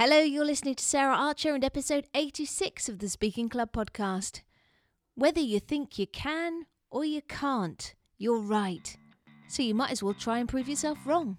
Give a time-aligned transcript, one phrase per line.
[0.00, 4.42] Hello, you're listening to Sarah Archer and episode 86 of the Speaking Club podcast.
[5.16, 8.96] Whether you think you can or you can't, you're right.
[9.48, 11.36] So you might as well try and prove yourself wrong.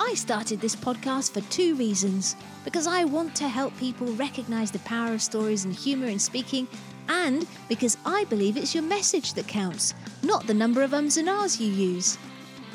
[0.00, 4.78] I started this podcast for two reasons because I want to help people recognize the
[4.78, 6.66] power of stories and humour in speaking,
[7.10, 9.92] and because I believe it's your message that counts,
[10.22, 12.16] not the number of ums and ahs you use.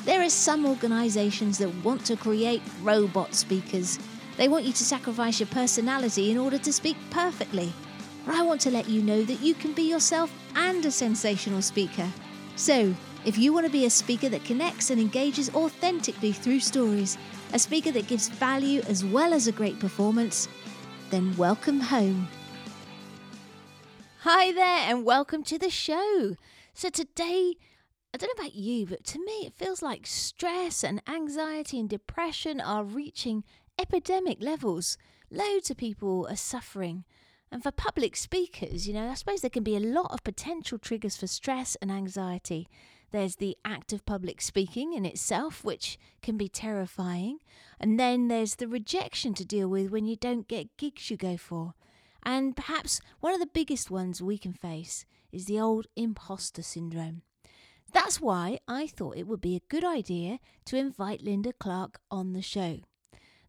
[0.06, 3.98] There are some organisations that want to create robot speakers.
[4.36, 7.72] They want you to sacrifice your personality in order to speak perfectly.
[8.24, 11.60] But I want to let you know that you can be yourself and a sensational
[11.60, 12.08] speaker.
[12.54, 17.18] So, if you want to be a speaker that connects and engages authentically through stories,
[17.52, 20.46] a speaker that gives value as well as a great performance,
[21.10, 22.28] then welcome home.
[24.20, 26.36] Hi there, and welcome to the show.
[26.74, 27.56] So, today
[28.16, 31.86] I don't know about you, but to me, it feels like stress and anxiety and
[31.86, 33.44] depression are reaching
[33.78, 34.96] epidemic levels.
[35.30, 37.04] Loads of people are suffering.
[37.52, 40.78] And for public speakers, you know, I suppose there can be a lot of potential
[40.78, 42.68] triggers for stress and anxiety.
[43.10, 47.40] There's the act of public speaking in itself, which can be terrifying.
[47.78, 51.36] And then there's the rejection to deal with when you don't get gigs you go
[51.36, 51.74] for.
[52.22, 57.20] And perhaps one of the biggest ones we can face is the old imposter syndrome.
[57.92, 62.32] That's why I thought it would be a good idea to invite Linda Clarke on
[62.32, 62.80] the show.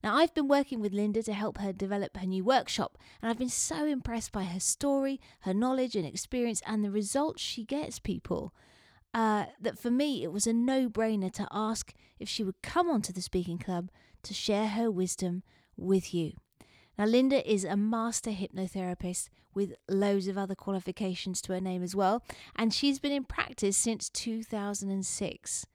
[0.03, 3.39] Now, I've been working with Linda to help her develop her new workshop, and I've
[3.39, 7.99] been so impressed by her story, her knowledge and experience, and the results she gets
[7.99, 8.53] people.
[9.13, 12.89] Uh, that for me, it was a no brainer to ask if she would come
[12.89, 13.89] onto the speaking club
[14.21, 15.41] to share her wisdom
[15.75, 16.33] with you.
[16.97, 21.95] Now, Linda is a master hypnotherapist with loads of other qualifications to her name as
[21.95, 22.23] well,
[22.55, 25.65] and she's been in practice since 2006.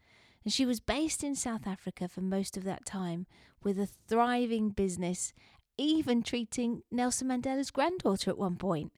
[0.44, 3.26] And she was based in South Africa for most of that time
[3.60, 5.32] with a thriving business,
[5.76, 8.92] even treating Nelson Mandela's granddaughter at one point.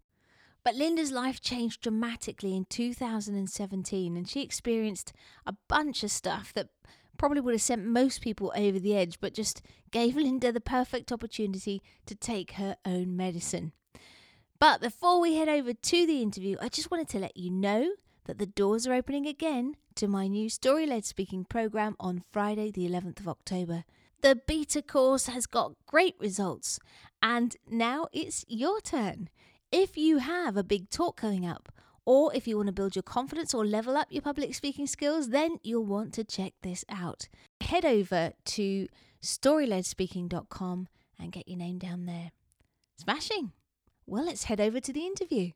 [0.62, 5.14] But Linda's life changed dramatically in 2017, and she experienced
[5.46, 6.68] a bunch of stuff that
[7.16, 11.11] probably would have sent most people over the edge, but just gave Linda the perfect
[11.11, 13.72] opportunity to take her own medicine.
[14.58, 17.92] But before we head over to the interview, I just wanted to let you know
[18.26, 22.70] that the doors are opening again to my new story led speaking program on Friday,
[22.70, 23.84] the 11th of October.
[24.22, 26.78] The beta course has got great results,
[27.22, 29.28] and now it's your turn.
[29.70, 31.70] If you have a big talk coming up,
[32.06, 35.30] or if you want to build your confidence or level up your public speaking skills,
[35.30, 37.28] then you'll want to check this out.
[37.60, 38.88] Head over to
[39.22, 40.88] storyledspeaking.com
[41.18, 42.30] and get your name down there.
[42.96, 43.52] Smashing!
[44.06, 45.52] Well, let's head over to the interview.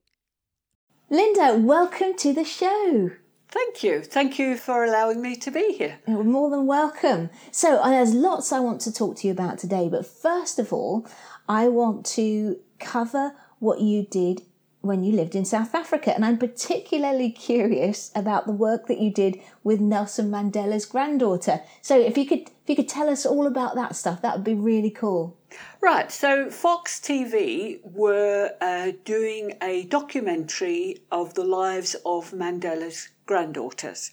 [1.11, 3.11] Linda, welcome to the show.
[3.49, 4.03] Thank you.
[4.03, 5.99] Thank you for allowing me to be here.
[6.07, 7.31] You're more than welcome.
[7.51, 10.73] So, uh, there's lots I want to talk to you about today, but first of
[10.73, 11.07] all,
[11.49, 14.43] I want to cover what you did
[14.81, 16.15] when you lived in South Africa.
[16.15, 21.63] And I'm particularly curious about the work that you did with Nelson Mandela's granddaughter.
[21.83, 24.45] So if you could if you could tell us all about that stuff, that would
[24.45, 25.38] be really cool.
[25.81, 26.11] Right.
[26.11, 34.11] So Fox TV were uh, doing a documentary of the lives of Mandela's granddaughters.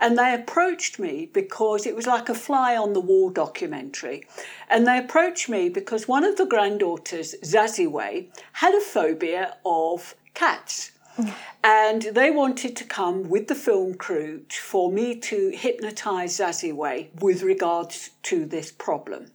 [0.00, 4.26] And they approached me because it was like a fly on the wall documentary.
[4.68, 10.90] And they approached me because one of the granddaughters, Zaziwe, had a phobia of cats.
[11.62, 17.42] And they wanted to come with the film crew for me to hypnotize Zaziwe with
[17.42, 19.30] regards to this problem.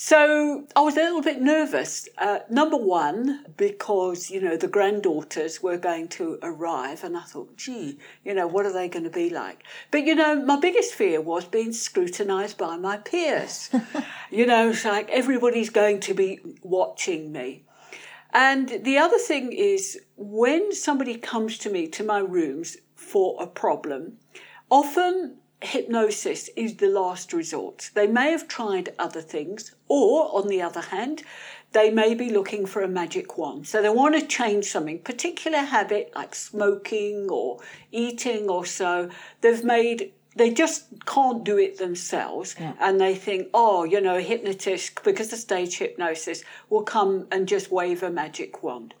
[0.00, 2.08] So I was a little bit nervous.
[2.18, 7.56] Uh, number one, because, you know, the granddaughters were going to arrive, and I thought,
[7.56, 9.64] gee, you know, what are they going to be like?
[9.90, 13.70] But, you know, my biggest fear was being scrutinized by my peers.
[14.30, 17.64] you know, it's like everybody's going to be watching me.
[18.32, 23.48] And the other thing is, when somebody comes to me, to my rooms for a
[23.48, 24.18] problem,
[24.70, 27.90] often hypnosis is the last resort.
[27.94, 31.22] They may have tried other things, or on the other hand,
[31.72, 33.66] they may be looking for a magic wand.
[33.66, 37.58] So they want to change something, particular habit like smoking or
[37.92, 39.10] eating or so.
[39.40, 42.72] They've made they just can't do it themselves yeah.
[42.80, 47.48] and they think oh you know a hypnotist because of stage hypnosis will come and
[47.48, 48.94] just wave a magic wand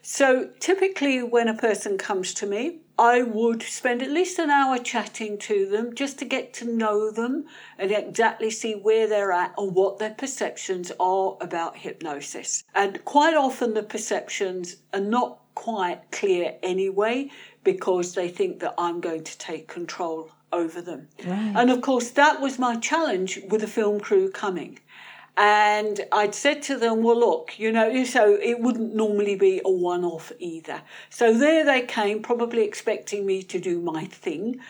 [0.00, 4.78] so typically when a person comes to me I would spend at least an hour
[4.78, 7.44] chatting to them just to get to know them
[7.78, 12.64] and exactly see where they're at and what their perceptions are about hypnosis.
[12.74, 17.30] And quite often the perceptions are not quite clear anyway
[17.64, 21.08] because they think that I'm going to take control over them.
[21.24, 21.52] Right.
[21.56, 24.78] And of course, that was my challenge with the film crew coming.
[25.36, 29.70] And I'd said to them, well, look, you know, so it wouldn't normally be a
[29.70, 30.80] one off either.
[31.10, 34.60] So there they came, probably expecting me to do my thing.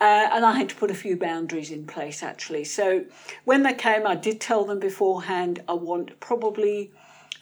[0.00, 2.64] Uh, and I had to put a few boundaries in place actually.
[2.64, 3.04] So
[3.44, 6.90] when they came, I did tell them beforehand I want probably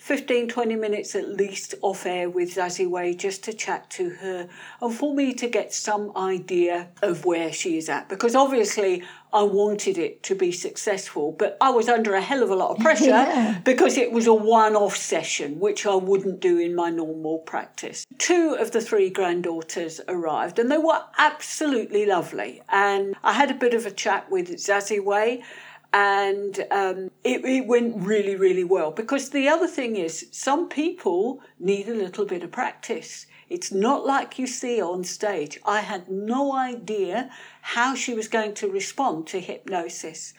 [0.02, 4.48] 15, 20 minutes at least off air with Zaziwe just to chat to her
[4.80, 8.08] and for me to get some idea of where she is at.
[8.08, 12.50] Because obviously I wanted it to be successful, but I was under a hell of
[12.50, 13.60] a lot of pressure Yeah.
[13.64, 18.04] because it was a one off session, which I wouldn't do in my normal practice.
[18.18, 22.60] Two of the three granddaughters arrived and they were absolutely lovely.
[22.70, 25.44] And I had a bit of a chat with Zaziwe
[25.92, 28.90] and um, it, it went really, really well.
[28.90, 33.26] Because the other thing is, some people need a little bit of practice.
[33.50, 35.58] It's not like you see on stage.
[35.66, 37.30] I had no idea
[37.60, 40.32] how she was going to respond to hypnosis.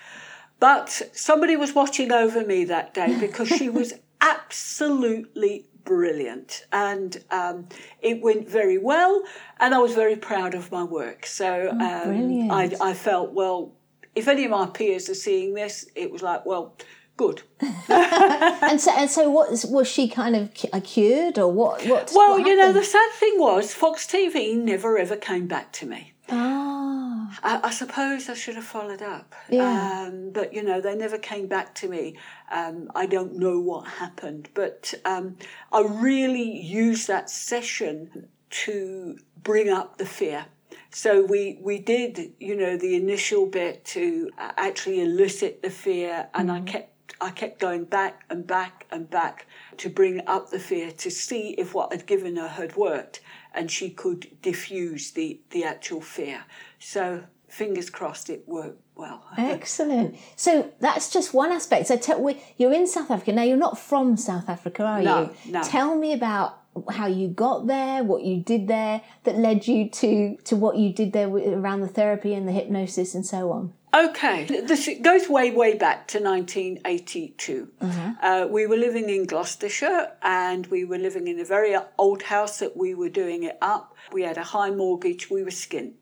[0.60, 7.68] But somebody was watching over me that day because she was absolutely brilliant and um,
[8.02, 9.22] it went very well
[9.60, 11.26] and I was very proud of my work.
[11.26, 12.76] So um, I.
[12.80, 13.74] I felt, well,
[14.16, 16.76] if any of my peers are seeing this, it was like, well,
[17.18, 17.42] good.
[17.90, 21.86] and so, and so, what was she kind of cu- cured, or what?
[21.86, 22.12] What?
[22.14, 25.86] Well, what you know, the sad thing was Fox TV never ever came back to
[25.86, 26.14] me.
[26.30, 29.34] ah, I, I suppose I should have followed up.
[29.50, 30.06] Yeah.
[30.08, 32.18] Um, but, you know, they never came back to me.
[32.52, 34.50] Um, I don't know what happened.
[34.54, 35.38] But um,
[35.72, 38.28] I really used that session
[38.66, 40.46] to bring up the fear.
[40.94, 46.28] So we, we did, you know, the initial bit to uh, actually elicit the fear,
[46.34, 49.48] and I kept I kept going back and back and back
[49.78, 53.22] to bring up the fear to see if what I'd given her had worked
[53.54, 56.44] and she could diffuse the, the actual fear.
[56.80, 59.24] So fingers crossed it worked well.
[59.38, 60.18] excellent.
[60.36, 61.88] So that's just one aspect.
[61.88, 63.44] So tell we you're in South Africa now.
[63.44, 65.52] You're not from South Africa, are No, you?
[65.54, 65.64] no.
[65.64, 66.60] Tell me about
[66.92, 70.92] how you got there, what you did there, that led you to to what you
[70.92, 73.74] did there around the therapy and the hypnosis and so on.
[73.96, 77.70] Okay, this it goes way, way back to 1982.
[77.80, 82.58] Uh, we were living in Gloucestershire and we were living in a very old house
[82.58, 83.96] that we were doing it up.
[84.12, 85.94] We had a high mortgage, we were skint.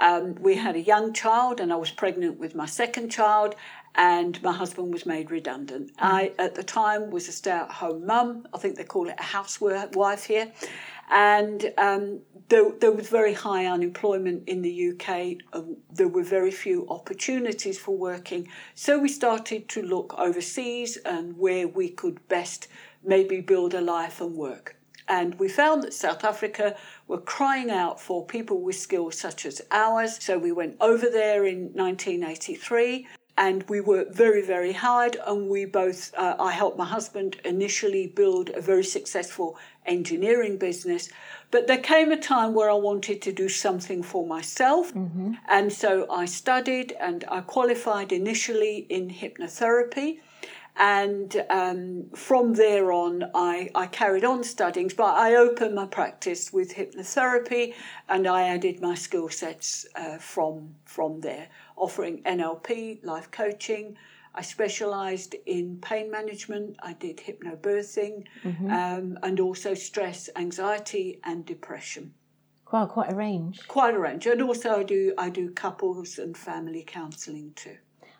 [0.00, 3.54] Um, we had a young child and I was pregnant with my second child
[3.96, 5.90] and my husband was made redundant.
[5.98, 8.46] I, at the time, was a stay at home mum.
[8.52, 10.52] I think they call it a housewife here.
[11.10, 15.38] And um, there, there was very high unemployment in the UK.
[15.54, 18.48] Um, there were very few opportunities for working.
[18.74, 22.68] So we started to look overseas and where we could best
[23.02, 24.76] maybe build a life and work.
[25.08, 26.76] And we found that South Africa
[27.06, 30.22] were crying out for people with skills such as ours.
[30.22, 33.06] So we went over there in 1983
[33.38, 35.16] and we worked very, very hard.
[35.26, 41.10] And we both, uh, I helped my husband initially build a very successful engineering business.
[41.50, 44.92] But there came a time where I wanted to do something for myself.
[45.48, 50.20] And so I studied and I qualified initially in hypnotherapy.
[50.78, 56.52] And um, from there on, I, I carried on studying, but I opened my practice
[56.52, 57.72] with hypnotherapy
[58.10, 63.96] and I added my skill sets uh, from, from there, offering NLP, life coaching.
[64.34, 68.26] I specialised in pain management, I did hypnobirthing,
[68.70, 72.12] um, and also stress, anxiety, and depression.
[72.70, 73.66] Wow, quite a range.
[73.66, 74.26] Quite a range.
[74.26, 77.76] And also, I do, I do couples and family counselling too.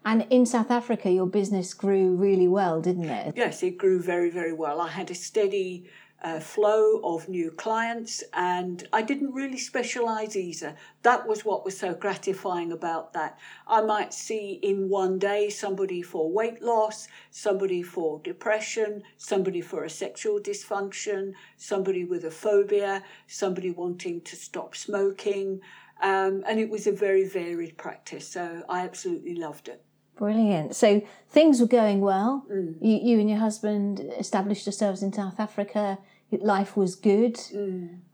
[0.06, 3.34] And in South Africa, your business grew really well, didn't it?
[3.36, 4.80] Yes, it grew very, very well.
[4.80, 5.90] I had a steady
[6.22, 10.74] uh, flow of new clients, and I didn't really specialize either.
[11.02, 13.38] That was what was so gratifying about that.
[13.66, 19.84] I might see in one day somebody for weight loss, somebody for depression, somebody for
[19.84, 25.60] a sexual dysfunction, somebody with a phobia, somebody wanting to stop smoking.
[26.02, 29.85] Um, and it was a very varied practice, so I absolutely loved it.
[30.18, 30.74] Brilliant.
[30.74, 32.46] So things were going well.
[32.48, 35.98] You, you and your husband established yourselves in South Africa.
[36.30, 37.38] Life was good.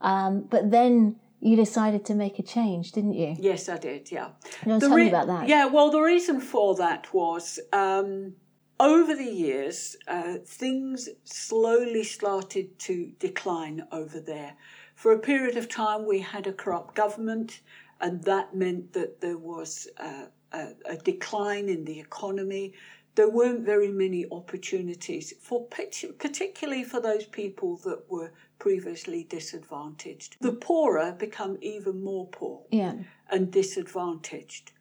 [0.00, 3.37] Um, but then you decided to make a change, didn't you?
[3.38, 4.28] Yes, I did, yeah.
[4.64, 5.49] You want The to tell me about that?
[5.49, 8.35] Yeah, well, the reason for that was um,
[8.78, 14.54] over the years, uh, things slowly started to decline over there.
[14.94, 17.61] For a period of time, we had a corrupt government,
[18.00, 22.75] and that meant that there was uh, a, a decline in the economy.
[23.14, 30.37] There weren't very many opportunities for particularly for those people that were previously disadvantaged.
[30.40, 32.94] The poorer become even more poor Yeah.
[33.30, 34.73] and disadvantaged.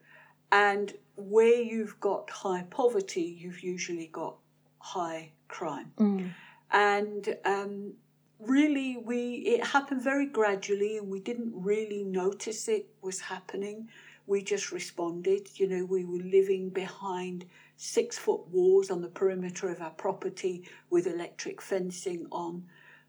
[0.51, 4.35] And where you've got high poverty, you've usually got
[4.79, 5.91] high crime.
[5.97, 6.29] Mm.
[6.71, 7.93] And um,
[8.39, 13.89] really, we it happened very gradually, and we didn't really notice it was happening.
[14.31, 15.59] We just responded.
[15.59, 17.43] You know, we were living behind
[17.75, 22.63] six foot walls on the perimeter of our property with electric fencing on.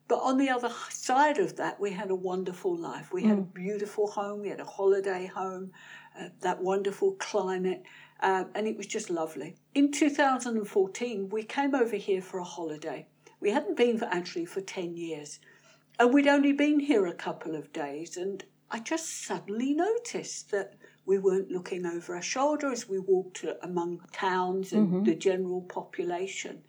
[0.08, 3.12] But on the other side of that, we had a wonderful life.
[3.12, 5.70] We had a beautiful home, we had a holiday home,
[6.18, 7.84] uh, that wonderful climate,
[8.18, 9.54] uh, and it was just lovely.
[9.76, 13.06] In 2014, we came over here for a holiday.
[13.38, 15.38] We hadn't been for actually for 10 years,
[16.00, 20.74] and we'd only been here a couple of days, and I just suddenly noticed that
[21.04, 26.62] we weren't looking over our shoulder as we walked among towns and the general population.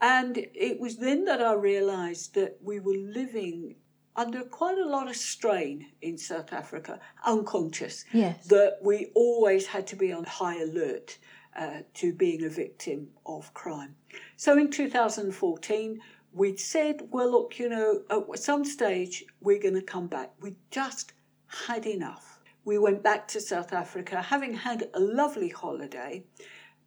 [0.00, 3.76] And it was then that I realised that we were living
[4.14, 8.46] under quite a lot of strain in South Africa, unconscious, Yes.
[8.46, 11.18] that we always had to be on high alert
[11.56, 13.94] uh, to being a victim of crime.
[14.36, 16.00] So in 2014,
[16.32, 20.32] we'd said, well, look, you know, at some stage we're going to come back.
[20.40, 21.12] We just
[21.46, 22.35] had enough.
[22.66, 26.24] We went back to South Africa, having had a lovely holiday,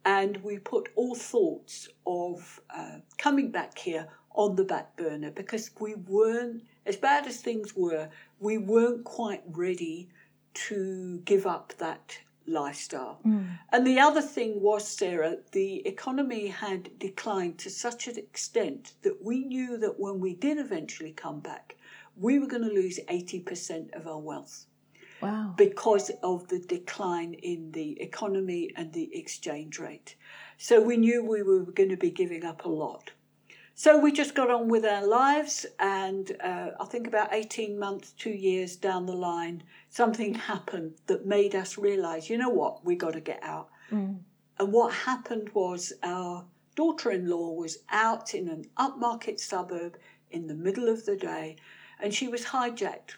[0.04, 5.70] and we put all thoughts of uh, coming back here on the back burner because
[5.80, 8.10] we weren't, as bad as things were,
[8.40, 10.10] we weren't quite ready
[10.52, 13.18] to give up that lifestyle.
[13.72, 19.24] And the other thing was, Sarah, the economy had declined to such an extent that
[19.24, 21.76] we knew that when we did eventually come back,
[22.18, 24.66] we were going to lose 80% of our wealth
[25.20, 25.54] Wow.
[25.56, 30.16] because of the decline in the economy and the exchange rate.
[30.56, 33.10] So we knew we were going to be giving up a lot.
[33.74, 38.12] So we just got on with our lives, and uh, I think about 18 months,
[38.12, 42.94] two years down the line, something happened that made us realize, you know what, we
[42.94, 43.68] got to get out.
[44.58, 46.44] And what happened was our
[46.76, 49.96] daughter in law was out in an upmarket suburb
[50.30, 51.56] in the middle of the day,
[52.02, 53.16] and she was hijacked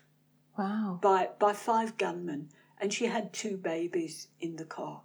[0.59, 0.99] Wow.
[1.03, 5.03] by by five gunmen, and she had two babies in the car.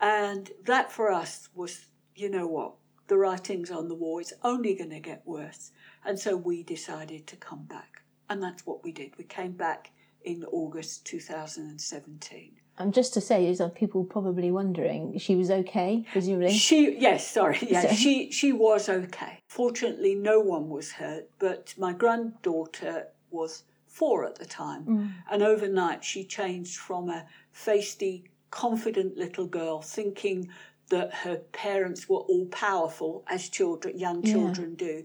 [0.00, 2.74] And that for us was, you know what,
[3.08, 4.18] the writing's on the wall.
[4.20, 5.72] It's only going to get worse.
[6.04, 9.16] And so we decided to come back, and that's what we did.
[9.18, 9.90] We came back
[10.22, 12.52] in August 2017.
[12.80, 16.52] And just to say, is that people probably wondering, she was okay, presumably?
[16.52, 19.40] She yes, sorry, yeah, So- she she was okay.
[19.48, 23.64] Fortunately, no one was hurt, but my granddaughter was
[23.98, 24.82] four at the time,
[25.30, 30.48] and overnight she changed from a feisty, confident little girl, thinking
[30.88, 34.32] that her parents were all powerful, as children, young Yeah.
[34.32, 35.04] children do,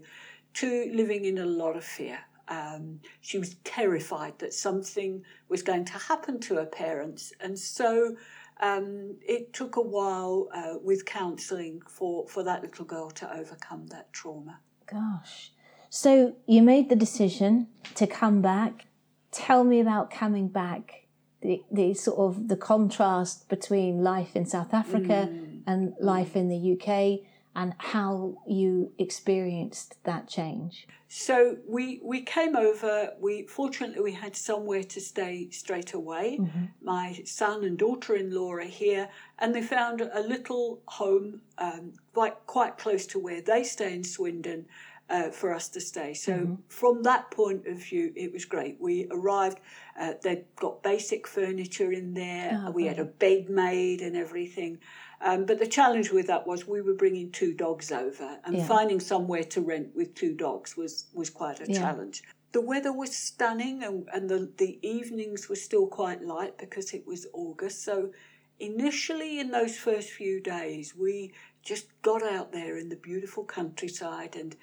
[0.54, 2.18] to living in a lot of fear.
[2.48, 8.16] Um, she was terrified that something was going to happen to her parents, and so
[8.60, 13.86] um, it took a while uh, with counselling for, for that little girl to overcome
[13.88, 14.60] that trauma.
[14.86, 15.53] Gosh.
[15.94, 18.86] So you made the decision to come back.
[19.30, 21.06] Tell me about coming back.
[21.40, 25.28] The, the sort of the contrast between life in South Africa
[25.68, 30.88] and life in the UK and how you experienced that change.
[31.06, 33.12] So we we came over.
[33.20, 36.40] We fortunately we had somewhere to stay straight away.
[36.82, 39.08] My son and daughter-in-law are here,
[39.38, 44.02] and they found a little home um, quite quite close to where they stay in
[44.02, 44.66] Swindon.
[45.10, 46.14] Uh, for us to stay.
[46.14, 48.80] So, from that point of view, it was great.
[48.80, 49.60] We arrived,
[50.00, 54.78] uh, they'd got basic furniture in there, Oh, we had a bed made and everything.
[55.20, 58.66] Um, but the challenge with that was we were bringing two dogs over, and Yeah.
[58.66, 61.80] finding somewhere to rent with two dogs was, was quite a Yeah.
[61.80, 62.22] challenge.
[62.52, 67.06] The weather was stunning, and, and the, the evenings were still quite light because it
[67.06, 67.84] was August.
[67.84, 68.10] So,
[68.58, 74.34] initially, in those first few days, we just got out there in the beautiful countryside
[74.34, 74.56] and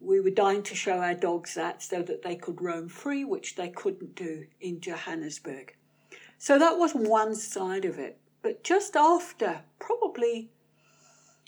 [0.00, 3.56] we were dying to show our dogs that so that they could roam free, which
[3.56, 5.74] they couldn't do in Johannesburg.
[6.38, 8.18] So that was one side of it.
[8.42, 10.50] But just after, probably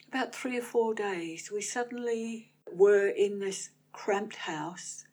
[0.09, 5.05] about three or four days, we suddenly were in this cramped house,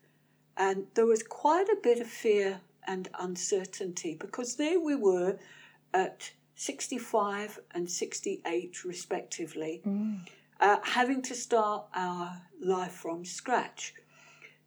[0.56, 5.36] and there was quite a bit of fear and uncertainty because there we were
[5.92, 10.20] at 65 and 68, respectively mm.
[10.60, 13.94] Uh, having to start our life from scratch.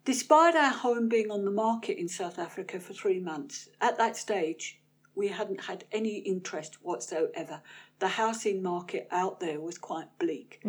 [0.05, 4.15] Despite our home being on the market in South Africa for three months, at that
[4.15, 4.79] stage,
[5.15, 7.61] we hadn't had any interest whatsoever.
[7.99, 10.61] The housing market out there was quite bleak.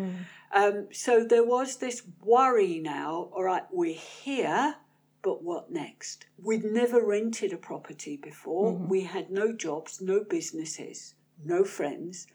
[0.52, 4.76] Um, so there was this worry now all right, we're here,
[5.22, 6.26] but what next?
[6.42, 8.72] We'd never rented a property before.
[8.72, 8.88] Mm-hmm.
[8.88, 12.26] We had no jobs, no businesses, no friends.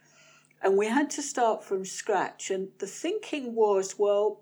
[0.64, 2.50] And we had to start from scratch.
[2.50, 4.42] And the thinking was well,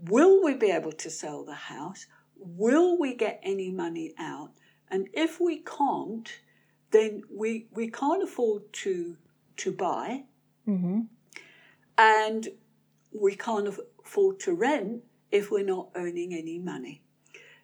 [0.00, 2.06] will we be able to sell the house?
[2.36, 4.50] Will we get any money out?
[4.90, 6.28] And if we can't,
[6.90, 9.16] then we, we can't afford to,
[9.58, 10.24] to buy
[10.66, 11.00] Mm-hmm.
[11.98, 12.48] and
[13.12, 13.68] we can't
[14.02, 17.02] afford to rent if we're not earning any money.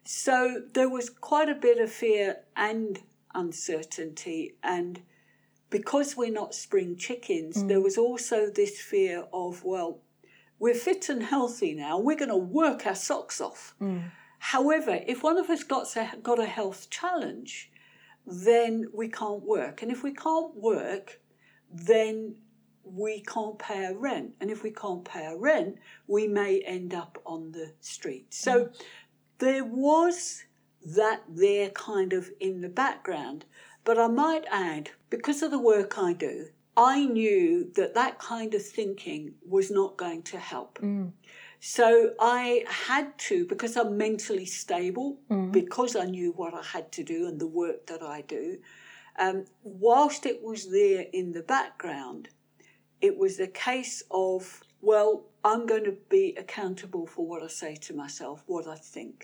[0.05, 3.01] So there was quite a bit of fear and
[3.35, 5.01] uncertainty, and
[5.71, 7.69] because we're not spring chickens, mm.
[7.69, 10.01] there was also this fear of, well,
[10.59, 13.75] we're fit and healthy now, we're going to work our socks off.
[13.81, 14.11] Mm.
[14.39, 17.71] However, if one of us got a, got a health challenge,
[18.27, 19.83] then we can't work.
[19.83, 21.21] And if we can't work,
[21.73, 22.35] then
[22.85, 24.33] we can't pay our rent.
[24.41, 28.31] And if we can't pay our rent, we may end up on the street.
[28.31, 28.35] Mm.
[28.35, 28.71] So
[29.39, 30.45] there was
[30.85, 33.45] that there kind of in the background.
[33.91, 38.55] But I might add, because of the work I do, I knew that that kind
[38.55, 40.79] of thinking was not going to help.
[41.59, 45.19] So I had to, because I'm mentally stable,
[45.51, 48.59] because I knew what I had to do and the work that I do,
[49.19, 52.29] um, whilst it was there in the background,
[53.01, 57.75] it was a case of, well, I'm going to be accountable for what I say
[57.87, 59.17] to myself, what I think.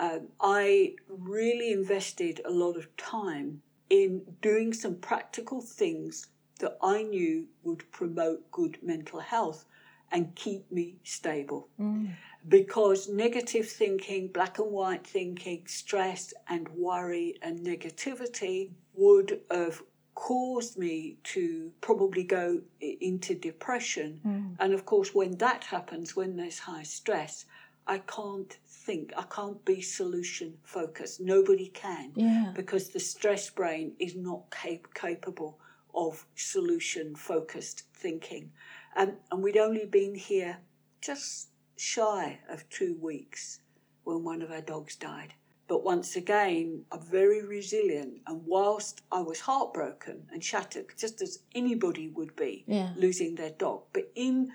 [0.00, 3.60] Um, I really invested a lot of time
[3.90, 6.28] in doing some practical things
[6.60, 9.64] that I knew would promote good mental health
[10.12, 11.68] and keep me stable.
[11.80, 12.10] Mm.
[12.48, 19.82] Because negative thinking, black and white thinking, stress and worry and negativity would have
[20.14, 24.20] caused me to probably go into depression.
[24.24, 24.56] Mm.
[24.60, 27.46] And of course, when that happens, when there's high stress,
[27.86, 31.20] I can't think, I can't be solution focused.
[31.20, 32.52] Nobody can Yeah.
[32.54, 35.58] because the stress brain is not cap- capable
[35.94, 38.52] of solution focused thinking.
[38.96, 40.58] Um, and we'd only been here
[41.00, 43.60] just shy of two weeks
[44.04, 45.34] when one of our dogs died.
[45.66, 48.20] But once again, I'm very resilient.
[48.26, 52.92] And whilst I was heartbroken and shattered, just as anybody would be Yeah.
[52.96, 54.52] losing their dog, but in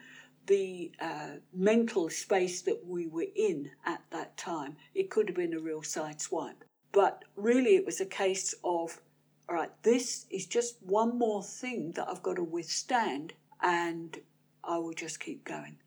[0.50, 5.54] the uh, mental space that we were in at that time, it could have been
[5.54, 6.62] a real sideswipe.
[6.92, 9.00] But really, it was a case of,
[9.48, 14.18] all right, this is just one more thing that I've got to withstand, and
[14.64, 15.78] I will just keep going.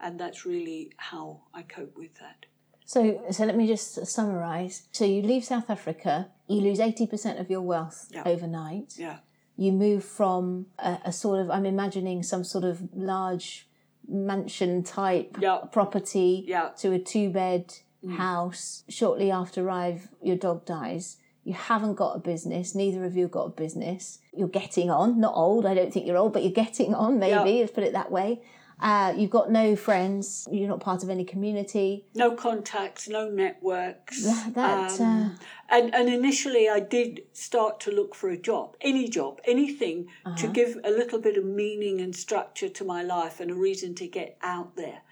[0.00, 2.46] And that's really how I cope with that.
[2.84, 4.88] So, so let me just summarise.
[4.90, 8.24] So you leave South Africa, you lose eighty percent of your wealth Yeah.
[8.26, 8.94] overnight.
[8.96, 9.18] Yeah.
[9.56, 13.68] You move from a, a sort of, I'm imagining some sort of large
[14.10, 15.58] mansion type Yeah.
[15.72, 16.70] property Yeah.
[16.78, 18.16] to a two bed mm.
[18.16, 18.84] house.
[18.88, 21.16] Shortly after arrive, your dog dies.
[21.44, 22.74] You haven't got a business.
[22.74, 24.18] Neither of you have got a business.
[24.36, 25.18] You're getting on.
[25.20, 25.64] Not old.
[25.64, 27.18] I don't think you're old, but you're getting on.
[27.18, 27.60] Maybe Yeah.
[27.60, 28.42] let's put it that way.
[28.80, 30.48] Uh, you've got no friends.
[30.50, 32.06] You're not part of any community.
[32.14, 34.24] No contacts, no networks.
[34.24, 35.38] That- that, Um,
[35.68, 40.48] and, and initially, I did start to look for a job, any job, anything to
[40.48, 44.06] give a little bit of meaning and structure to my life and a reason to
[44.08, 45.02] get out there.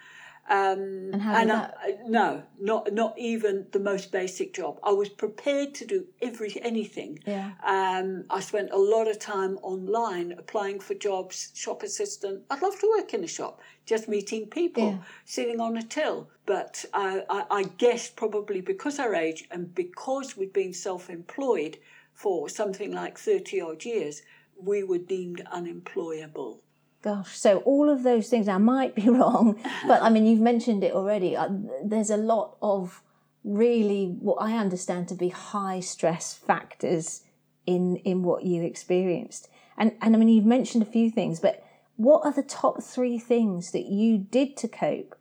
[0.50, 4.78] Um, And how did I- no, not not even the most basic job.
[4.82, 7.18] I was prepared to do every anything.
[7.26, 7.50] Yeah.
[7.62, 12.44] Um, I spent a lot of time online applying for jobs, shop assistant.
[12.50, 14.98] I'd love to work in a shop, just meeting people, Yeah.
[15.26, 16.28] sitting on a till.
[16.46, 21.76] But I, I, I guess probably because our age and because we'd been self employed
[22.14, 24.22] for something like 30 odd years,
[24.56, 26.62] we were deemed unemployable.
[27.00, 30.82] Gosh, so all of those things, I might be wrong, but I mean, you've mentioned
[30.82, 31.36] it already.
[31.36, 31.48] Uh,
[31.84, 33.02] There's a lot of
[33.44, 37.22] really what I understand to be high stress factors
[37.66, 39.48] in in what you experienced.
[39.76, 41.64] And and I mean, you've mentioned a few things, but
[41.96, 45.16] what are the top three things that you did to cope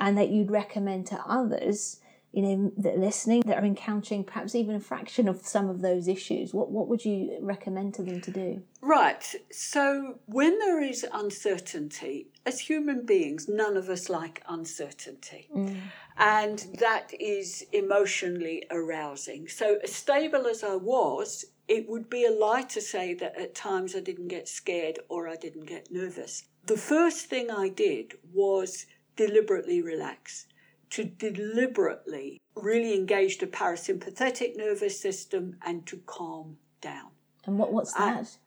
[0.00, 2.00] and that you'd recommend to others,
[2.38, 5.80] you know, that are listening that are encountering perhaps even a fraction of some of
[5.80, 6.54] those issues?
[6.54, 8.62] What what would you recommend to them to do?
[8.80, 9.24] Right.
[9.50, 15.48] So when there is uncertainty, as human beings, none of us like uncertainty.
[15.52, 15.80] Mm.
[16.16, 19.48] And that is emotionally arousing.
[19.48, 23.56] So, as stable as I was, it would be a lie to say that at
[23.56, 26.44] times I didn't get scared or I didn't get nervous.
[26.66, 30.46] The first thing I did was deliberately relax,
[30.90, 37.10] to deliberately really engage the parasympathetic nervous system and to calm down.
[37.44, 38.38] And what what's that?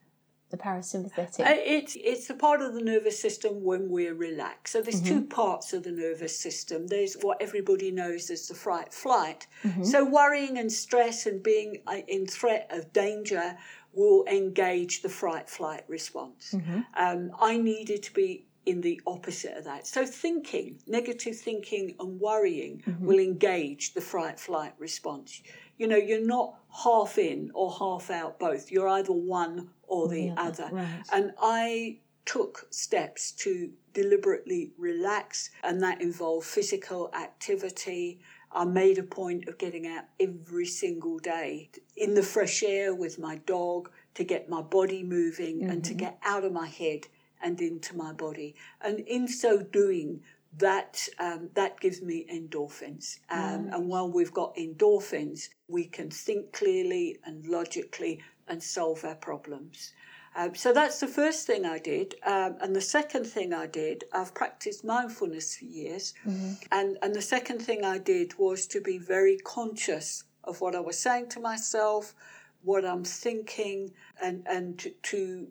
[0.51, 1.39] the parasympathetic?
[1.39, 4.73] Uh, it's it's a part of the nervous system when we're relaxed.
[4.73, 5.19] So there's mm-hmm.
[5.19, 6.87] two parts of the nervous system.
[6.87, 9.47] There's what everybody knows as the fright flight.
[9.63, 9.83] Mm-hmm.
[9.83, 13.57] So worrying and stress and being uh, in threat of danger
[13.93, 16.53] will engage the fright flight response.
[16.53, 16.81] Mm-hmm.
[16.95, 19.87] Um, I needed to be in the opposite of that.
[19.87, 23.05] So thinking, negative thinking and worrying mm-hmm.
[23.05, 25.41] will engage the fright flight response.
[25.77, 28.71] You know, you're not half in or half out both.
[28.71, 30.69] You're either one or the yeah, other.
[30.71, 31.03] Right.
[31.11, 38.19] And I took steps to deliberately relax, and that involved physical activity.
[38.53, 43.17] I made a point of getting out every single day in the fresh air with
[43.17, 45.69] my dog to get my body moving mm-hmm.
[45.69, 45.99] and to mm-hmm.
[45.99, 47.07] get out of my head
[47.43, 48.55] and into my body.
[48.81, 50.21] And in so doing,
[50.57, 53.19] that um, that gives me endorphins.
[53.29, 59.15] Um, And while we've got endorphins, we can think clearly and logically and solve our
[59.15, 59.93] problems.
[60.35, 62.15] Um, so that's the first thing I did.
[62.25, 66.13] Um, and the second thing I did, I've practiced mindfulness for years.
[66.25, 66.53] Mm-hmm.
[66.71, 70.79] And, and the second thing I did was to be very conscious of what I
[70.79, 72.15] was saying to myself,
[72.63, 75.47] what I'm thinking, and, and to, to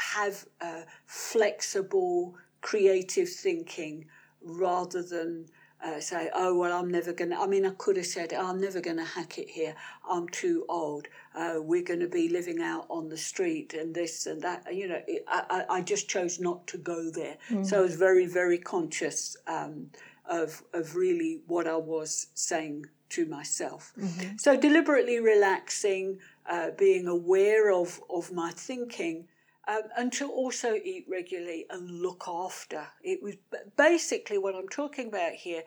[0.00, 4.06] have a flexible, creative thinking
[4.42, 5.46] rather than
[5.82, 7.38] uh, say, oh, well, I'm never going to.
[7.38, 9.74] I mean, I could have said, oh, I'm never going to hack it here.
[10.08, 11.08] I'm too old.
[11.34, 14.74] Uh, we're going to be living out on the street and this and that.
[14.74, 17.38] You know, I, I just chose not to go there.
[17.48, 17.64] Mm.
[17.64, 19.90] So I was very, very conscious um,
[20.26, 23.92] of, of really what I was saying to myself.
[23.98, 24.36] Mm-hmm.
[24.36, 29.28] So deliberately relaxing, uh, being aware of, of my thinking
[29.68, 32.86] um, and to also eat regularly and look after.
[33.02, 33.36] It was
[33.76, 35.62] basically what I'm talking about here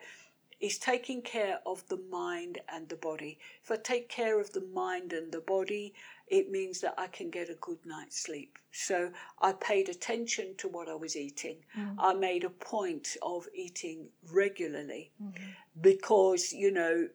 [0.60, 3.38] is taking care of the mind and the body.
[3.62, 5.92] If I take care of the mind and the body,
[6.28, 8.58] it means that I can get a good night's sleep.
[8.72, 9.10] So
[9.42, 11.58] I paid attention to what I was eating.
[11.78, 11.96] Mm.
[11.98, 15.50] I made a point of eating regularly mm-hmm.
[15.80, 17.08] because, you know,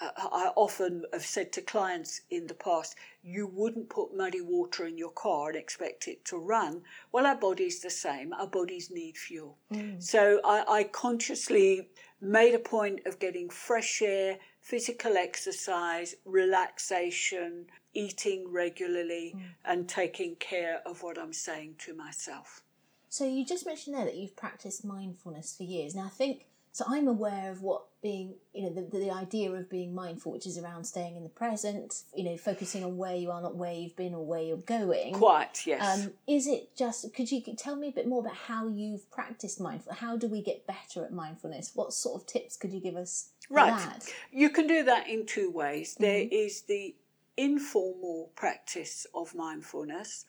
[0.00, 4.98] I often have said to clients in the past, you wouldn't put muddy water in
[4.98, 6.82] your car and expect it to run.
[7.12, 8.32] Well, our body's the same.
[8.32, 9.56] Our bodies need fuel.
[9.72, 10.02] Mm.
[10.02, 11.88] So I, I, consciously
[12.20, 19.42] made a point of getting fresh air, physical exercise, relaxation, eating regularly, mm.
[19.64, 22.62] and taking care of what I'm saying to myself.
[23.10, 25.94] So you just mentioned there that you've practiced mindfulness for years.
[25.94, 29.70] Now, I think so I'm aware of what being, you know, the, the idea of
[29.70, 33.30] being mindful, which is around staying in the present, you know, focusing on where you
[33.30, 35.14] are, not where you've been or where you're going.
[35.14, 36.02] Quite, yes.
[36.02, 39.60] Um, is it just, could you tell me a bit more about how you've practiced
[39.60, 40.00] mindfulness?
[40.00, 41.70] How do we get better at mindfulness?
[41.76, 43.28] What sort of tips could you give us?
[43.48, 43.78] Right.
[43.78, 44.12] That?
[44.32, 45.94] You can do that in two ways.
[45.94, 46.02] Mm-hmm.
[46.02, 46.96] There is the
[47.36, 50.24] informal practice of mindfulness.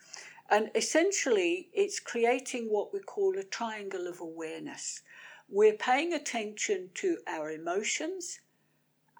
[0.51, 5.01] And essentially, it's creating what we call a triangle of awareness
[5.49, 8.39] we're paying attention to our emotions,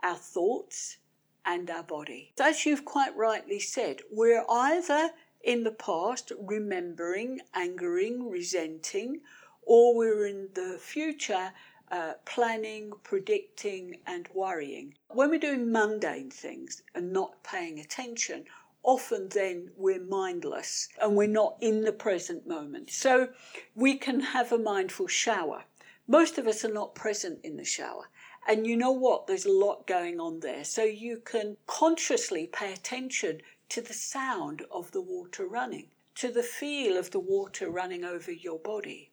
[0.03, 0.97] our thoughts,
[1.45, 2.33] and our body.
[2.39, 5.11] As you've quite rightly said, we're either
[5.43, 9.21] in the past remembering, angering, resenting,
[9.61, 11.51] or we're in the future
[11.91, 14.95] uh, planning, predicting, and worrying.
[15.09, 18.45] When we're doing mundane things and not paying attention,
[18.81, 22.89] often then we're mindless and we're not in the present moment.
[22.89, 23.29] So
[23.75, 25.63] we can have a mindful shower.
[26.08, 28.10] Most of us are not present in the shower.
[28.48, 29.26] And you know what?
[29.26, 30.63] There's a lot going on there.
[30.63, 36.44] So you can consciously pay attention to the sound of the water running, to the
[36.44, 39.12] feel of the water running over your body,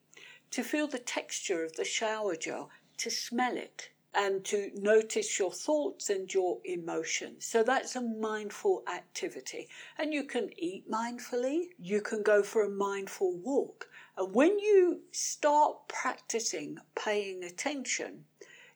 [0.51, 5.51] to feel the texture of the shower gel, to smell it, and to notice your
[5.51, 7.45] thoughts and your emotions.
[7.45, 9.67] So that's a mindful activity.
[9.97, 13.87] And you can eat mindfully, you can go for a mindful walk.
[14.17, 18.25] And when you start practicing paying attention,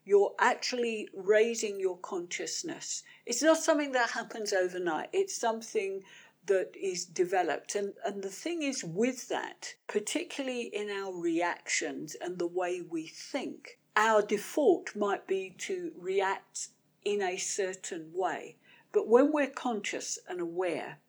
[0.04, 3.04] you're actually raising your consciousness.
[3.26, 6.04] It's not something that happens overnight, it's something
[6.46, 7.76] that is developed.
[7.76, 13.06] And, and the thing is, with that, particularly in our reactions and the way we
[13.06, 16.70] think, our default might be to react
[17.04, 18.56] in a certain way.
[18.94, 21.00] But when we're conscious and aware,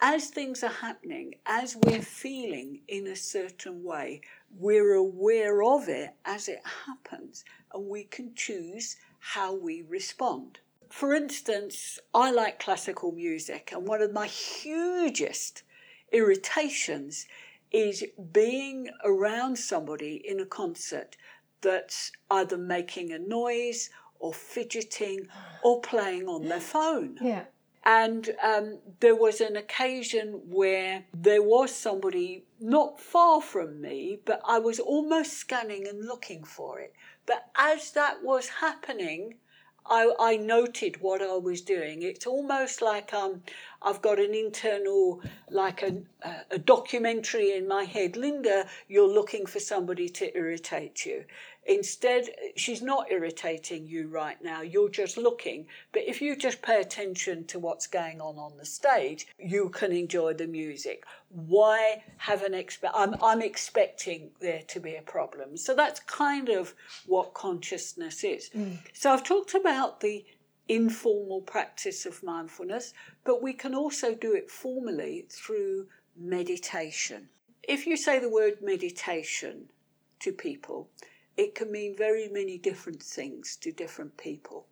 [0.00, 4.20] as things are happening, as we're feeling in a certain way,
[4.56, 10.60] we're aware of it as it happens and we can choose how we respond.
[10.88, 15.62] For instance, I like classical music, and one of my hugest
[16.12, 17.26] irritations
[17.70, 21.16] is being around somebody in a concert
[21.60, 25.28] that's either making a noise or fidgeting
[25.62, 27.18] or playing on their phone.
[27.20, 27.44] Yeah
[27.84, 34.40] And um, there was an occasion where there was somebody not far from me, but
[34.46, 36.92] I was almost scanning and looking for it.
[37.26, 39.34] But as that was happening,
[39.90, 42.02] I, I noted what I was doing.
[42.02, 43.42] It's almost like um,
[43.80, 45.96] I've got an internal, like a,
[46.50, 48.16] a documentary in my head.
[48.16, 51.24] Linda, you're looking for somebody to irritate you.
[51.68, 54.62] Instead, she's not irritating you right now.
[54.62, 55.66] You're just looking.
[55.92, 59.92] But if you just pay attention to what's going on on the stage, you can
[59.92, 61.04] enjoy the music.
[61.28, 62.94] Why have an expect?
[62.96, 65.58] I'm, I'm expecting there to be a problem.
[65.58, 68.48] So that's kind of what consciousness is.
[68.56, 68.78] Mm.
[68.94, 70.24] So I've talked about the
[70.68, 77.28] informal practice of mindfulness, but we can also do it formally through meditation.
[77.62, 79.68] If you say the word meditation
[80.20, 80.88] to people,
[81.38, 84.66] it can mean very many different things to different people.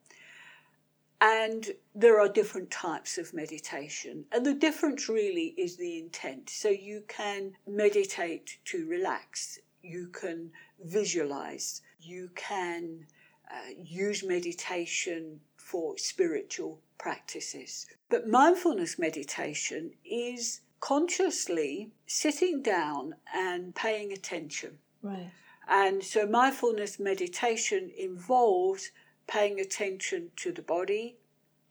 [1.20, 4.26] And there are different types of meditation.
[4.33, 6.50] And the difference really is the intent.
[6.50, 10.50] So you can meditate to relax, you can
[10.85, 13.07] visualize, you can
[13.50, 17.87] uh, use meditation for spiritual practices.
[18.11, 24.79] But mindfulness meditation is consciously sitting down and paying attention.
[25.00, 25.31] Right.
[25.68, 28.90] And so mindfulness meditation involves
[29.26, 31.16] paying attention to the body,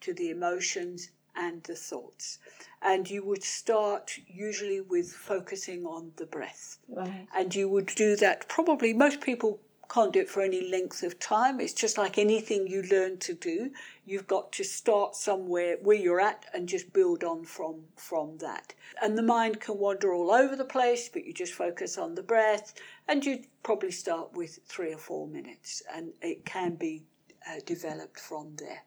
[0.01, 2.39] to the emotions, and the thoughts.
[2.81, 6.77] And you would start usually with focusing on the breath.
[6.87, 7.27] Right.
[7.35, 11.19] And you would do that probably, most people can't do it for any length of
[11.19, 11.59] time.
[11.59, 13.71] It's just like anything you learn to do.
[14.05, 18.73] You've got to start somewhere where you're at and just build on from from that.
[19.01, 22.23] And the mind can wander all over the place, but you just focus on the
[22.23, 22.73] breath,
[23.07, 27.03] and you probably start with three or four minutes, and it can be
[27.49, 28.83] uh, developed from there.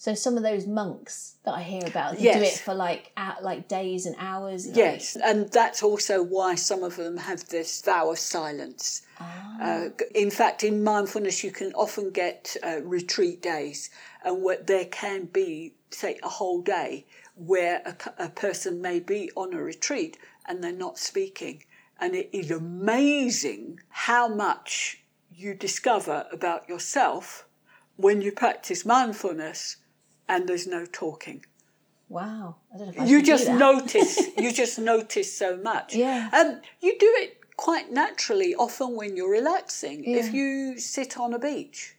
[0.00, 2.36] So some of those monks that I hear about, they yes.
[2.36, 4.64] do it for like out, like days and hours.
[4.68, 9.02] Yes, and that's also why some of them have this vow of silence.
[9.18, 9.58] Ah.
[9.60, 13.90] Uh, in fact, in mindfulness, you can often get uh, retreat days,
[14.24, 19.32] and what there can be, say, a whole day where a, a person may be
[19.34, 21.64] on a retreat and they're not speaking,
[21.98, 25.02] and it is amazing how much
[25.34, 27.46] you discover about yourself
[27.96, 29.76] when you practice mindfulness
[30.28, 31.44] and there's no talking.
[32.08, 32.56] Wow.
[33.04, 35.94] you just notice you just notice so much.
[35.94, 36.30] Yeah.
[36.32, 40.04] Um you do it quite naturally often when you're relaxing.
[40.04, 40.18] Yeah.
[40.18, 41.96] If you sit on a beach.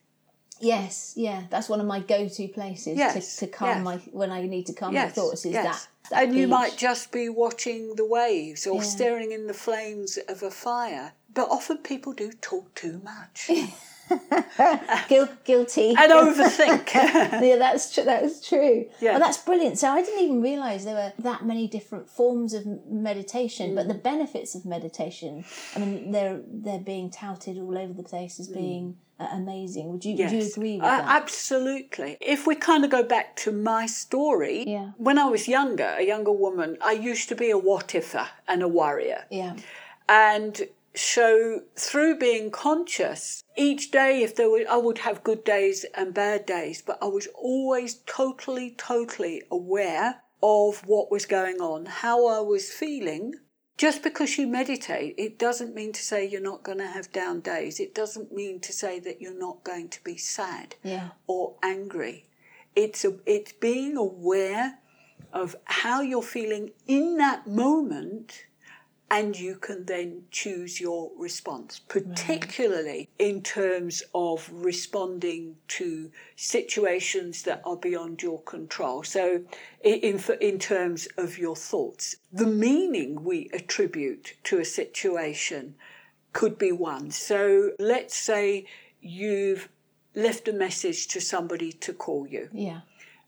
[0.62, 1.44] Yes, yeah.
[1.50, 3.38] That's one of my go to places yes.
[3.38, 3.84] to, to calm yes.
[3.84, 5.16] my when I need to calm yes.
[5.16, 5.88] my thoughts is that.
[6.10, 6.42] that and beach.
[6.42, 8.84] you might just be watching the waves or yeah.
[8.84, 11.14] staring in the flames of a fire.
[11.34, 13.50] But often people do talk too much.
[15.44, 16.94] guilty and overthink.
[16.94, 18.04] yeah, that's true.
[18.04, 18.86] That is true.
[19.00, 19.78] Yeah, and that's brilliant.
[19.78, 23.76] So I didn't even realize there were that many different forms of meditation, mm.
[23.76, 25.46] but the benefits of meditation.
[25.76, 28.56] I mean, they're they're being touted all over the place as mm.
[28.56, 28.98] being.
[29.22, 29.90] Uh, amazing.
[29.92, 30.32] Would you yes.
[30.32, 31.04] would you agree with uh.
[31.04, 32.16] Absolutely.
[32.22, 34.92] If we kind of go back to my story, yeah.
[34.96, 38.64] when I was younger, a younger woman, I used to be a what ifer and
[38.64, 39.26] a worrier.
[39.30, 39.58] Yeah.
[40.08, 40.62] And
[40.96, 46.14] so through being conscious, each day, if there were, I would have good days and
[46.14, 52.28] bad days, but I was always totally, totally aware of what was going on, how
[52.28, 53.36] I was feeling.
[53.78, 57.40] Just because you meditate, it doesn't mean to say you're not going to have down
[57.40, 57.80] days.
[57.80, 61.12] It doesn't mean to say that you're not going to be sad yeah.
[61.28, 62.26] or angry.
[62.76, 64.80] It's a, it's being aware
[65.32, 68.46] of how you're feeling in that moment
[69.12, 73.10] and you can then choose your response, particularly right.
[73.18, 79.04] in terms of responding to situations that are beyond your control.
[79.04, 79.44] So,
[79.84, 85.76] in, in terms of your thoughts, the meaning we attribute to a situation
[86.32, 87.10] could be one.
[87.10, 88.68] So, let's say
[89.02, 89.70] you've
[90.14, 92.50] left a message to somebody to call you.
[92.54, 92.82] Yeah.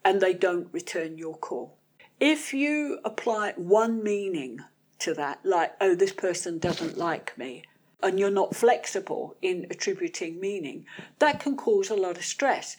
[0.05, 1.77] And they don't return your call.
[2.19, 4.59] If you apply one meaning
[5.01, 7.63] to that, like, oh, this person doesn't like me,
[8.03, 10.85] and you're not flexible in attributing meaning,
[11.19, 12.77] that can cause a lot of stress.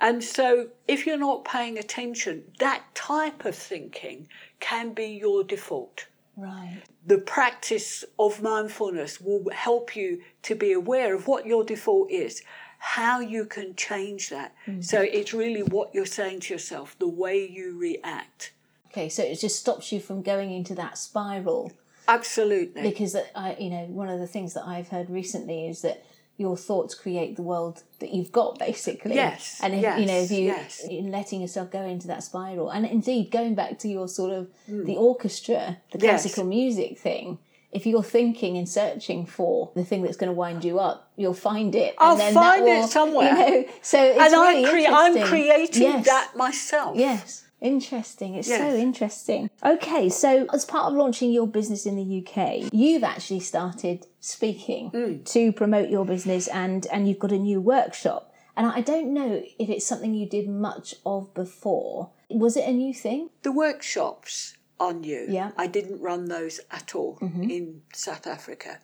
[0.00, 4.28] And so, if you're not paying attention, that type of thinking
[4.58, 6.06] can be your default.
[6.36, 6.80] Right.
[7.06, 12.42] The practice of mindfulness will help you to be aware of what your default is,
[12.78, 14.54] how you can change that.
[14.66, 14.80] Mm-hmm.
[14.80, 18.52] So, it's really what you're saying to yourself, the way you react.
[18.90, 21.72] Okay, so it just stops you from going into that spiral.
[22.08, 22.82] Absolutely.
[22.82, 26.04] Because I, you know, one of the things that I've heard recently is that
[26.40, 30.30] your thoughts create the world that you've got basically Yes, and if you know if
[30.30, 30.82] you yes.
[30.88, 34.48] in letting yourself go into that spiral and indeed going back to your sort of
[34.64, 34.84] hmm.
[34.86, 35.98] the orchestra the.
[35.98, 36.22] Yes.
[36.22, 37.38] classical music thing
[37.72, 41.34] if you're thinking and searching for the thing that's going to wind you up you'll
[41.34, 43.28] find it I'll and then find that it will, somewhere.
[43.28, 46.06] you know, so it's and really I crea- I'm creating Yes.
[46.06, 46.96] that myself.
[46.96, 47.44] Yes.
[47.60, 48.34] Interesting.
[48.36, 49.50] It's so interesting.
[49.64, 54.88] Okay, so as part of launching your business in the UK, you've actually started speaking
[54.90, 55.22] Hmm.
[55.24, 58.32] to promote your business and and you've got a new workshop.
[58.56, 62.10] And I don't know if it's something you did much of before.
[62.28, 63.30] Was it a new thing?
[63.42, 65.26] The workshops are new.
[65.28, 65.48] Yeah.
[65.50, 65.60] Mm-hmm.
[65.60, 68.78] I didn't run those at all in South Africa.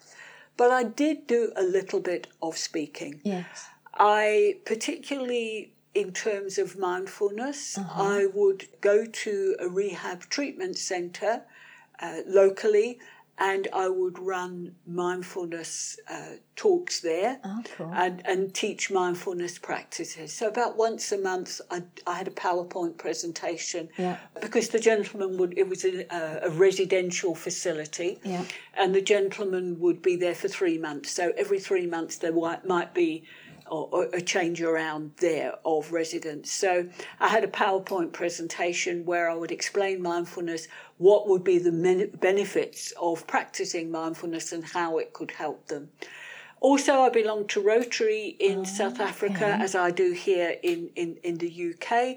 [0.57, 3.21] But I did do a little bit of speaking.
[3.25, 3.67] Yes.
[3.95, 8.03] I particularly in terms of mindfulness, Uh-huh.
[8.19, 11.33] I would go to a rehab treatment center
[12.05, 12.99] uh, locally
[13.39, 17.93] and I would run mindfulness uh, talks there Oh, cool.
[17.95, 20.33] and, and teach mindfulness practices.
[20.33, 24.17] So about once a month, I, I had a PowerPoint presentation Yeah.
[24.41, 25.53] because the gentleman would.
[25.63, 26.07] It was a,
[26.49, 28.45] a residential facility, Yeah.
[28.81, 31.11] and the gentleman would be there for three months.
[31.19, 33.25] So every three months there might, might be.
[33.69, 36.53] Or, a change around there of residents.
[36.53, 42.11] So I had a PowerPoint presentation where I would explain mindfulness, what would be the
[42.21, 45.89] benefits of practicing mindfulness, and how it could help them.
[46.61, 51.39] Also, I belong to Rotary in South Africa, as I do here in, in, in
[51.39, 52.17] the UK.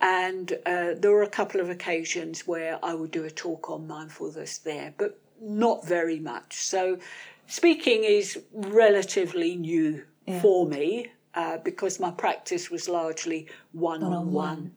[0.00, 3.86] And uh, there were a couple of occasions where I would do a talk on
[3.86, 6.56] mindfulness there, but not very much.
[6.64, 6.98] So,
[7.46, 10.04] speaking is relatively new
[10.40, 14.72] for me uh, because my practice was largely one on one.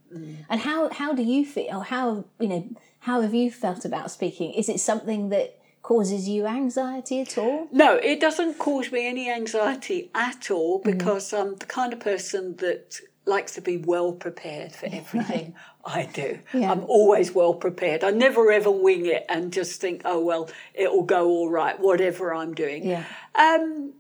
[0.50, 1.82] And how how do you feel?
[1.82, 4.54] How you know how have you felt about speaking?
[4.54, 7.68] Is it something that causes you anxiety at all?
[7.72, 10.98] No, it doesn't cause me any anxiety at all Mm-hmm.
[10.98, 16.06] because I'm the kind of person that likes to be well prepared for everything I
[16.14, 16.40] do.
[16.54, 16.72] Yeah.
[16.72, 18.04] I'm always well prepared.
[18.04, 22.34] I never ever wing it and just think, oh, well, it'll go all right, whatever
[22.34, 22.86] I'm doing.
[22.86, 23.04] Yeah.
[23.36, 23.94] Um,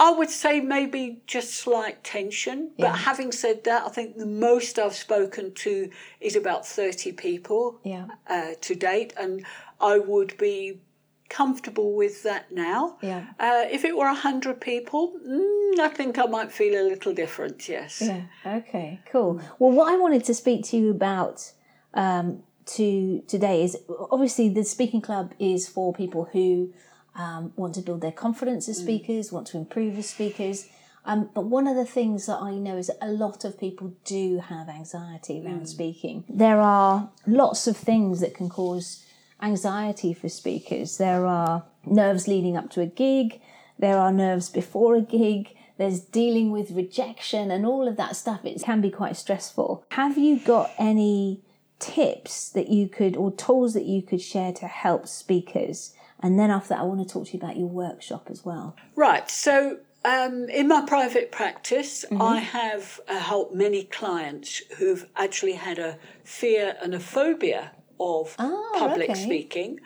[0.00, 2.70] I would say maybe just slight tension.
[2.78, 7.80] But having said that, I think the most I've spoken to is about 30 people
[7.82, 8.06] Yeah.
[8.28, 9.44] uh, to date, and
[9.80, 10.80] I would be
[11.28, 12.96] comfortable with that now.
[13.02, 13.26] Yeah.
[13.38, 17.68] Uh, if it were 100 people, mm, I think I might feel a little different,
[17.68, 18.00] yes.
[18.00, 18.22] Yeah.
[18.46, 19.00] Okay.
[19.10, 19.40] Cool.
[19.58, 21.52] Well, what I wanted to speak to you about
[21.92, 23.76] um, to today is
[24.10, 26.72] obviously the speaking club is for people who
[27.18, 30.68] um, want to build their confidence as speakers, want to improve as speakers.
[31.04, 33.94] Um, but one of the things that I know is that a lot of people
[34.04, 36.24] do have anxiety around speaking.
[36.28, 39.04] There are lots of things that can cause
[39.40, 40.98] anxiety for speakers.
[40.98, 43.40] There are nerves leading up to a gig,
[43.78, 48.44] there are nerves before a gig, there's dealing with rejection and all of that stuff.
[48.44, 49.84] It can be quite stressful.
[49.92, 51.40] Have you got any
[51.78, 55.94] tips that you could, or tools that you could share to help speakers?
[56.20, 58.76] And then after that, I want to talk to you about your workshop as well.
[58.96, 59.30] Right.
[59.30, 62.22] So, um, in my private practice, Mm-hmm.
[62.22, 68.34] I have uh, helped many clients who've actually had a fear and a phobia of
[68.38, 69.20] Oh, public okay.
[69.24, 69.80] speaking.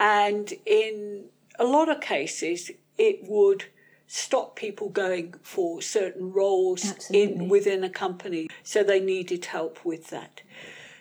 [0.00, 1.24] And in
[1.58, 3.64] a lot of cases, it would
[4.06, 7.44] stop people going for certain roles Absolutely.
[7.44, 8.48] in within a company.
[8.62, 10.40] So they needed help with that.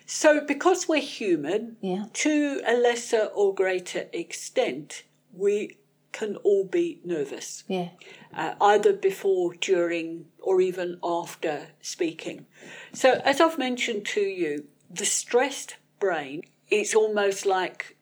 [0.09, 2.05] So, because we're human, Yeah.
[2.13, 5.77] to a lesser or greater extent, we
[6.13, 7.89] can all be nervous, Yeah.
[8.33, 12.45] uh, either before, during, or even after speaking.
[12.93, 17.97] So, as I've mentioned to you, the stressed brain, it's almost like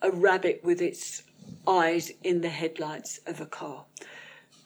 [0.00, 1.24] a rabbit with its
[1.66, 3.84] eyes in the headlights of a car.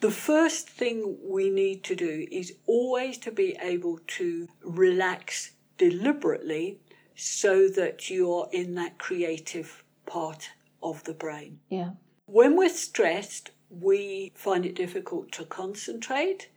[0.00, 6.78] The first thing we need to do is always to be able to relax deliberately
[7.14, 10.50] so that you're in that creative part
[10.82, 11.60] of the brain.
[11.68, 11.90] Yeah.
[12.26, 16.48] When we're stressed, we find it difficult to concentrate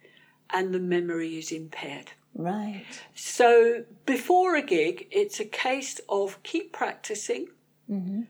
[0.49, 2.11] and the memory is impaired.
[2.33, 2.85] Right.
[3.13, 7.47] So before a gig, it's a case of keep practicing
[7.89, 8.23] mm-hmm.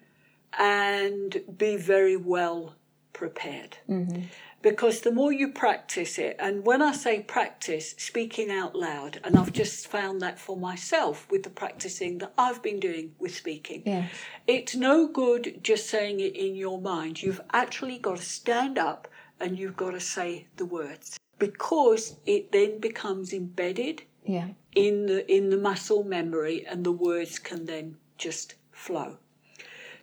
[0.59, 2.75] and be very well
[3.13, 3.77] prepared.
[3.89, 4.23] Mm-hmm.
[4.65, 9.37] Because the more you practice it, and when I say practice, speaking out loud, and
[9.37, 13.83] I've just found that for myself with the practicing that I've been doing with speaking.
[13.85, 14.09] Yes.
[14.47, 17.21] It's no good just saying it in your mind.
[17.21, 19.07] You've actually got to stand up
[19.39, 24.47] and you've got to say the words because it then becomes embedded Yeah.
[24.73, 29.19] in the in the muscle memory and the words can then just flow.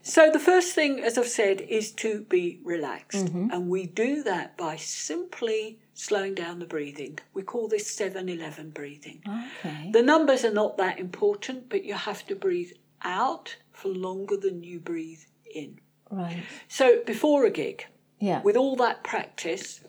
[0.03, 3.27] So, the first thing, as I've said, is to be relaxed.
[3.27, 3.51] Mm-hmm.
[3.53, 7.21] And we do that by simply slowing down the breathing.
[7.35, 9.23] We call this 7 11 breathing.
[9.29, 9.91] Okay.
[9.93, 12.73] The numbers are not that important, but you have to breathe
[13.05, 15.23] out for longer than you breathe
[15.55, 15.79] in.
[16.11, 16.43] Right.
[16.69, 17.87] So, before a gig,
[18.19, 18.43] Yeah.
[18.43, 19.81] with all that practice,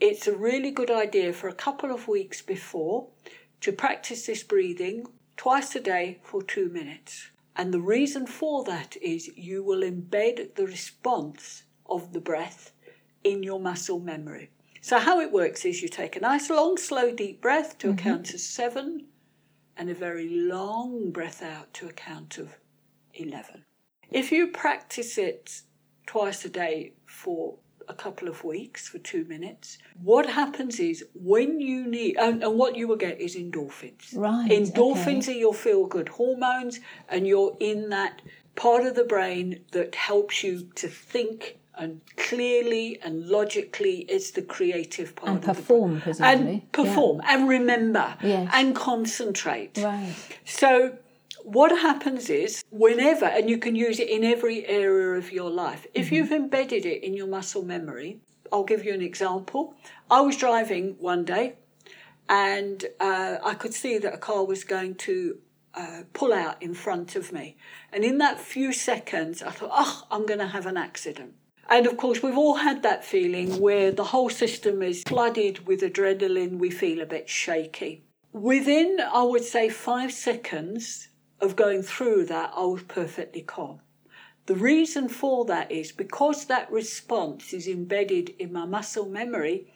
[0.00, 3.08] it's a really good idea for a couple of weeks before
[3.60, 5.06] to practice this breathing
[5.36, 7.30] twice a day for two minutes.
[7.58, 12.72] And the reason for that is you will embed the response of the breath
[13.24, 14.50] in your muscle memory.
[14.80, 17.90] So, how it works is you take a nice, long, slow, deep breath to a
[17.90, 18.08] mm-hmm.
[18.08, 19.06] count of seven,
[19.76, 22.56] and a very long breath out to a count of
[23.14, 23.64] 11.
[24.08, 25.62] If you practice it
[26.06, 31.60] twice a day for a couple of weeks for two minutes, what happens is when
[31.60, 34.16] you need, and, and what you will get is endorphins.
[34.16, 35.34] Right, Endorphins okay.
[35.34, 38.22] are your feel good hormones, and you're in that
[38.56, 44.00] part of the brain that helps you to think and clearly and logically.
[44.08, 46.36] It's the creative part And of the perform, presumably.
[46.36, 46.60] And Yeah.
[46.72, 48.50] perform and remember Yes.
[48.52, 49.78] and concentrate.
[49.78, 50.14] Right.
[50.44, 50.96] So,
[51.48, 55.86] what happens is, whenever, and you can use it in every area of your life,
[55.94, 58.20] if you've embedded it in your muscle memory,
[58.52, 59.74] I'll give you an example.
[60.10, 61.54] I was driving one day
[62.28, 65.38] and uh, I could see that a car was going to
[65.72, 67.56] uh, pull out in front of me.
[67.92, 71.32] And in that few seconds, I thought, oh, I'm going to have an accident.
[71.70, 75.80] And of course, we've all had that feeling where the whole system is flooded with
[75.80, 78.04] adrenaline, we feel a bit shaky.
[78.32, 81.08] Within, I would say, five seconds
[81.40, 83.80] of going through that, I was perfectly calm.
[84.46, 89.66] The reason for that is because that response is embedded in my muscle memory,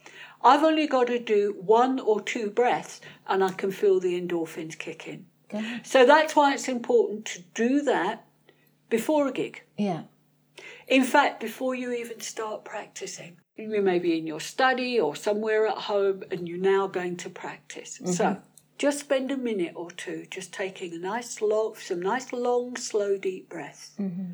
[0.42, 4.78] I've only got to do one or two breaths and I can feel the endorphins
[4.78, 5.26] kick in.
[5.52, 5.80] Okay.
[5.84, 8.24] So that's why it's important to do that
[8.88, 9.62] before a gig.
[9.76, 10.04] Yeah.
[10.88, 15.66] In fact, before you even start practicing, you may be in your study or somewhere
[15.66, 18.00] at home and you're now going to practice.
[18.04, 18.40] So mm-hmm.
[18.82, 23.16] Just spend a minute or two just taking a nice long, some nice long, slow,
[23.16, 23.92] deep breaths.
[23.96, 24.32] Mm-hmm.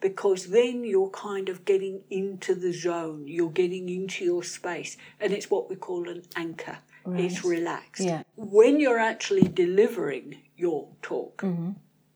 [0.00, 5.34] Because then you're kind of getting into the zone, you're getting into your space, and
[5.34, 6.78] it's what we call an anchor.
[7.06, 8.02] It's relaxed.
[8.02, 8.22] Yeah.
[8.36, 11.72] When you're actually delivering your talk, mm-hmm.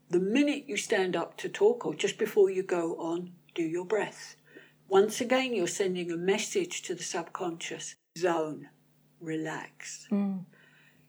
[0.08, 3.84] the minute you stand up to talk or just before you go on, do your
[3.84, 4.36] breath.
[4.88, 8.68] Once again, you're sending a message to the subconscious zone,
[9.20, 10.06] relax.
[10.10, 10.44] Mm.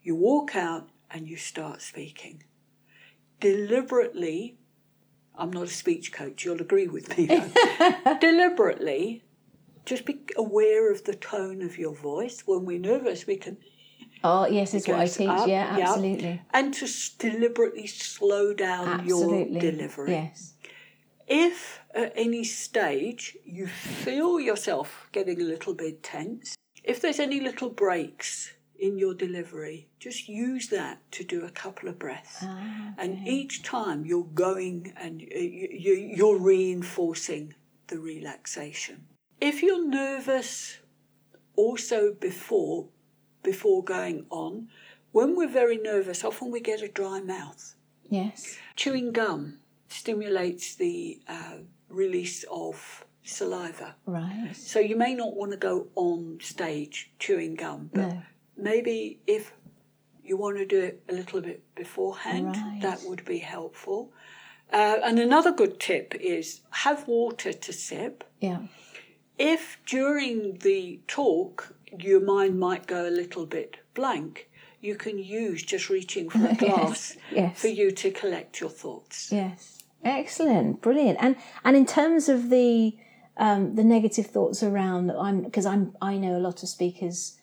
[0.06, 2.44] You walk out and you start speaking.
[3.40, 4.56] Deliberately,
[5.36, 7.26] I'm not a speech coach, you'll agree with me.
[8.22, 9.24] Deliberately,
[9.84, 12.44] just be aware of the tone of your voice.
[12.46, 13.58] When we're nervous, we can
[14.24, 15.28] Oh, yes, is what I teach.
[15.28, 16.42] up, yeah, absolutely.
[16.54, 19.60] and to s- deliberately slow down your Absolutely.
[19.60, 20.12] delivery.
[20.12, 20.54] Yes.
[21.28, 27.40] If at any stage you feel yourself getting a little bit tense, if there's any
[27.40, 32.38] little breaks in your delivery, just use that to do a couple of breaths.
[32.42, 37.54] Ah, And each time you're going and y- you're reinforcing
[37.88, 39.08] the relaxation.
[39.40, 40.78] If you're nervous
[41.56, 42.88] also before
[43.44, 44.70] before going on,
[45.12, 47.76] when we're very nervous, often we get a dry mouth.
[48.10, 48.58] Yes.
[48.76, 51.58] Chewing gum stimulates the uh,
[51.90, 53.96] release of saliva.
[54.08, 54.52] Right.
[54.56, 58.22] So you may not want to go on stage chewing gum, but No.
[58.58, 59.54] Maybe if
[60.24, 62.80] you want to do it a little bit beforehand, Right.
[62.82, 64.12] that would be helpful.
[64.74, 68.24] Uh, and another good tip is have water to sip.
[68.40, 68.62] Yeah.
[69.38, 74.50] If during the talk your mind might go a little bit blank,
[74.82, 77.60] you can use just reaching for a glass yes.
[77.60, 79.32] for you to collect your thoughts.
[79.32, 79.84] Yes.
[80.04, 80.82] Excellent.
[80.82, 81.18] Brilliant.
[81.22, 82.98] And and in terms of the
[83.38, 87.38] um, the negative thoughts around I'm because I'm I know a lot of speakers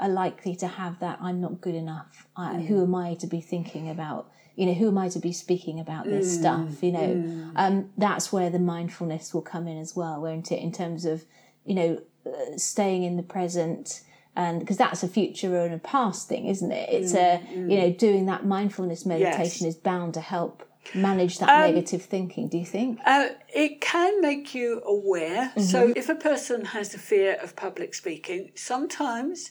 [0.00, 2.26] are likely to have that I'm not good enough.
[2.36, 2.66] I, mm.
[2.66, 4.30] Who am I to be thinking about?
[4.56, 6.40] You know, who am I to be speaking about this mm.
[6.40, 6.82] stuff?
[6.82, 7.52] You know, mm.
[7.56, 10.60] um, that's where the mindfulness will come in as well, won't it?
[10.60, 11.24] In terms of
[11.64, 14.02] you know uh, staying in the present.
[14.36, 16.88] And because that's a future and a past thing, isn't it?
[16.92, 21.74] It's a you know doing that mindfulness meditation is bound to help manage that um,
[21.74, 22.48] negative thinking.
[22.48, 23.00] Do you think?
[23.04, 25.52] Uh, it can make you aware.
[25.56, 25.92] So, mm-hmm.
[25.96, 29.50] if a person has a fear of public speaking, sometimes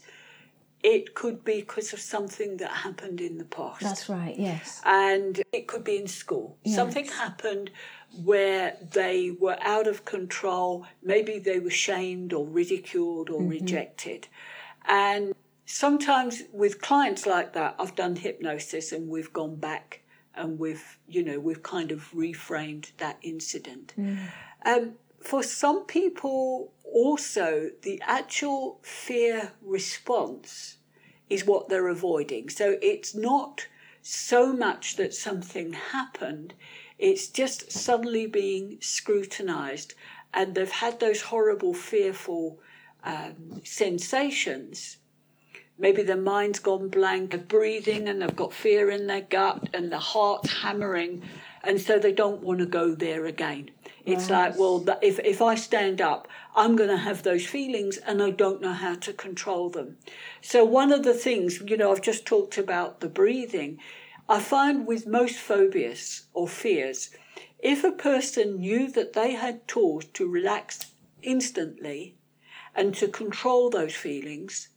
[0.84, 3.82] it could be because of something that happened in the past.
[3.82, 4.38] That's right.
[4.38, 4.82] Yes.
[4.86, 6.58] and it could be in school.
[6.66, 7.72] Something happened
[8.24, 10.86] where they were out of control.
[11.04, 14.28] Maybe they were shamed or ridiculed or rejected.
[14.86, 20.02] And sometimes with clients like that, I've done hypnosis and we've gone back
[20.36, 23.94] and we've, you know, we've kind of reframed that incident.
[23.98, 24.20] Mm.
[24.66, 24.94] Um,
[25.28, 30.78] for some people, also, the actual fear response
[31.30, 32.48] is what they're avoiding.
[32.48, 33.68] So it's not
[34.02, 36.54] so much that something happened,
[36.98, 39.96] it's just suddenly being scrutinized,
[40.34, 42.62] and they've had those horrible, fearful
[43.04, 44.96] um, sensations.
[45.78, 49.92] Maybe their mind's gone blank, they're breathing and they've got fear in their gut and
[49.92, 51.22] the heart's hammering,
[51.66, 53.72] and so they don't want to go there again.
[54.08, 54.50] It's Right.
[54.52, 58.30] like, well, if, if I stand up, I'm going to have those feelings and I
[58.30, 59.98] don't know how to control them.
[60.42, 63.80] So, one of the things, you know, I've just talked about the breathing.
[64.30, 67.10] I find with most phobias or fears,
[67.60, 72.16] if a person knew that they had tools to relax instantly
[72.74, 74.70] and to control those feelings,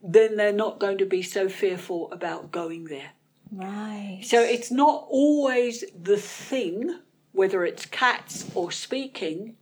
[0.00, 3.10] then they're not going to be so fearful about going there.
[3.50, 4.20] Right.
[4.22, 7.00] So it's not always the thing,
[7.32, 9.56] whether it's cats or speaking,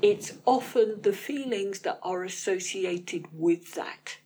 [0.00, 4.16] it's often the feelings that are associated with that.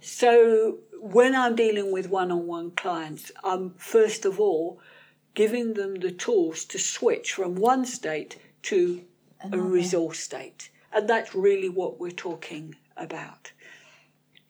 [0.00, 4.80] So when I'm dealing with one on one clients, I'm first of all
[5.34, 9.02] giving them the tools to switch from one state to
[9.52, 10.70] a resource state.
[10.92, 13.52] And that's really what we're talking about.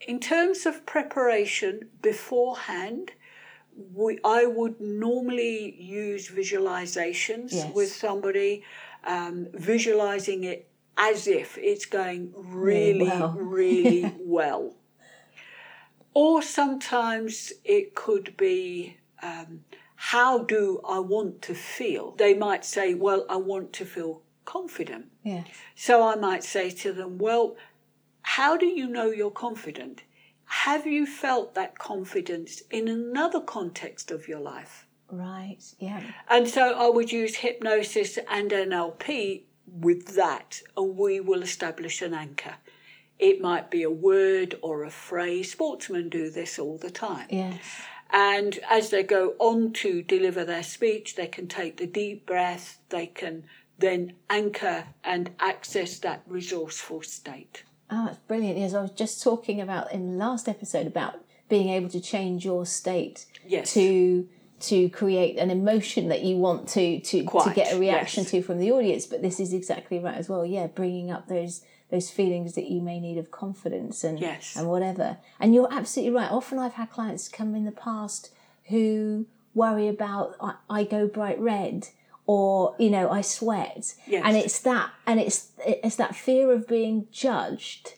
[0.01, 3.13] In terms of preparation beforehand,
[3.95, 7.75] we, I would normally use visualizations Yes.
[7.75, 8.65] with somebody,
[9.05, 13.35] um, visualizing it as if it's going really, well.
[13.39, 14.75] really well.
[16.15, 19.65] Or sometimes it could be, um,
[19.95, 22.13] how do I want to feel?
[22.17, 25.07] They might say, well, I want to feel confident.
[25.23, 25.45] Yeah.
[25.75, 27.57] So I might say to them, Well,
[28.23, 30.03] how do you know you're confident?
[30.49, 34.87] Have you felt that confidence in another context of your life?
[35.11, 35.59] Right.
[35.79, 36.03] Yeah.
[36.29, 42.15] And so I would use hypnosis and NLP with that, and we will establish an
[42.15, 42.57] anchor.
[43.19, 45.53] It might be a word or a phrase.
[45.53, 47.27] Sportsmen do this all the time.
[47.31, 47.59] Yes.
[48.11, 52.79] And as they go on to deliver their speech, they can take the deep breath,
[52.89, 53.45] they can
[53.79, 57.65] then anchor and access that resourceful state.
[57.91, 58.59] Ah, oh, that's brilliant.
[58.59, 61.15] Yes, I was just talking about in the last episode about
[61.49, 63.73] being able to change your state Yes.
[63.75, 64.29] to
[64.61, 68.31] to create an emotion that you want to to, to get a reaction yes.
[68.33, 69.07] to from the audience.
[69.07, 70.45] But this is exactly right as well.
[70.45, 74.57] Yeah, bringing up those those feelings that you may need of confidence and Yes.
[74.57, 75.17] and whatever.
[75.41, 76.31] And you're absolutely right.
[76.31, 78.31] Often I've had clients come in the past
[78.65, 81.89] who worry about I, I go bright red
[82.29, 84.23] or you know I sweat Yes.
[84.25, 87.95] and it's that and it's it's that fear of being judged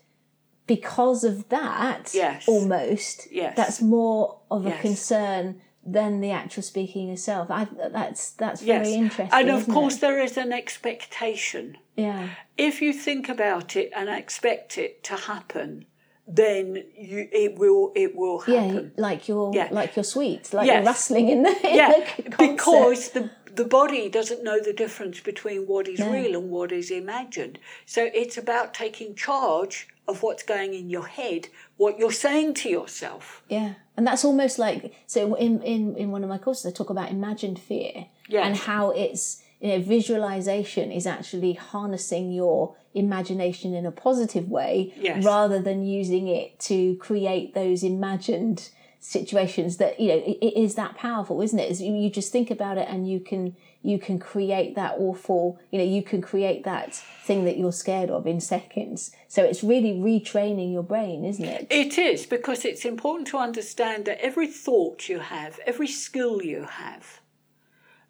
[0.67, 2.47] because of that Yes.
[2.49, 3.55] almost Yes.
[3.57, 8.87] that's more of a concern than the actual speaking itself I, that's that's Yes.
[8.87, 10.01] very interesting and of course, it?
[10.03, 11.77] there is an expectation.
[11.97, 15.87] yeah If you think about it and expect it to happen,
[16.33, 18.93] then you, it will it will yeah happen.
[18.97, 19.69] like you're Yeah.
[19.73, 20.77] like you're sweet like Yes.
[20.77, 25.21] you're rustling in the, in Yeah, the because the the body doesn't know the difference
[25.21, 26.11] between what is No.
[26.13, 27.59] real and what is imagined.
[27.87, 32.69] So it's about taking charge of what's going in your head, what you're saying to
[32.69, 33.43] yourself.
[33.49, 35.35] Yeah, and that's almost like so.
[35.35, 38.47] In in in one of my courses, I talk about imagined fear Yes.
[38.47, 44.93] and how it's you know visualization is actually harnessing your imagination in a positive way
[45.01, 45.25] Yes.
[45.25, 48.71] rather than using it to create those imagined
[49.01, 51.81] situations that you know it, it is that powerful isn't it?
[51.81, 55.79] You, you just think about it and you can you can create that awful you
[55.79, 59.11] know you can create that thing that you're scared of in seconds.
[59.27, 61.67] So it's really retraining your brain isn't it?
[61.71, 66.65] It is because it's important to understand that every thought you have, every skill you
[66.65, 67.21] have,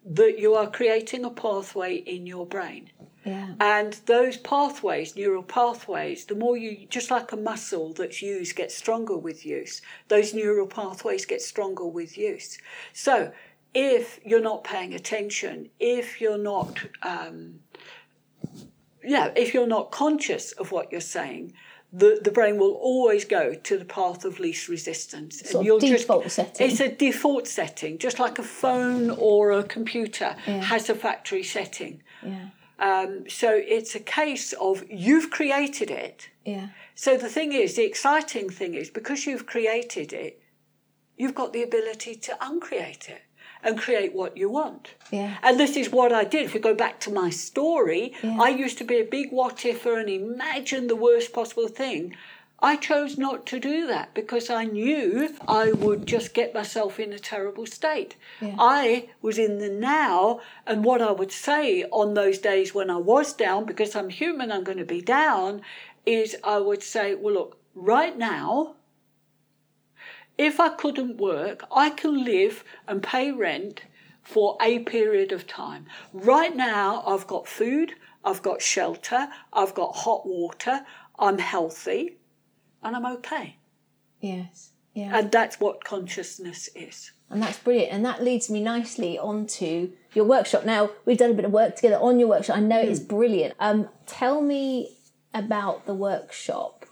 [0.05, 2.91] that you are creating a pathway in your brain.
[3.25, 8.55] Yeah And those pathways, neural pathways, the more you, just like a muscle that's used
[8.55, 12.57] gets stronger with use, those neural pathways get stronger with use.
[12.93, 13.31] So
[13.73, 17.59] if you're not paying attention, if you're not, um,
[19.03, 21.53] yeah, if you're not conscious of what you're saying,
[21.93, 25.41] the, the brain will always go to the path of least resistance.
[25.49, 26.69] Sort of default setting.
[26.69, 30.61] It's a default setting, just like a phone or a computer Yeah.
[30.63, 32.01] has a factory setting.
[32.23, 32.47] yeah
[32.81, 36.29] Um, so it's a case of you've created it.
[36.45, 40.33] yeah So the thing is, the exciting thing is, because you've created it,
[41.19, 43.21] you've got the ability to uncreate it
[43.63, 44.95] and create what you want.
[45.11, 45.37] Yeah.
[45.43, 46.45] And this is what I did.
[46.45, 48.41] If we go back to my story, Yeah.
[48.47, 52.15] I used to be a big what ifer and imagine the worst possible thing.
[52.63, 57.11] I chose not to do that because I knew I would just get myself in
[57.11, 58.15] a terrible state.
[58.39, 58.55] Yeah.
[58.59, 62.97] I was in the now, and what I would say on those days when I
[62.97, 65.61] was down, because I'm human, I'm going to be down,
[66.05, 68.75] is I would say, well, look, right now,
[70.37, 73.85] if I couldn't work, I can live and pay rent
[74.21, 75.87] for a period of time.
[76.13, 77.93] Right now, I've got food,
[78.23, 80.85] I've got shelter, I've got hot water,
[81.17, 82.17] I'm healthy,
[82.83, 83.57] and I'm okay.
[84.19, 84.71] Yes.
[84.93, 85.17] Yeah.
[85.17, 87.11] And that's what consciousness is.
[87.29, 87.93] And that's brilliant.
[87.93, 90.65] And that leads me nicely onto your workshop.
[90.65, 92.57] Now, we've done a bit of work together on your workshop.
[92.57, 93.07] I know it is hmm.
[93.07, 93.55] brilliant.
[93.59, 94.95] Um, tell me
[95.33, 96.85] about the workshop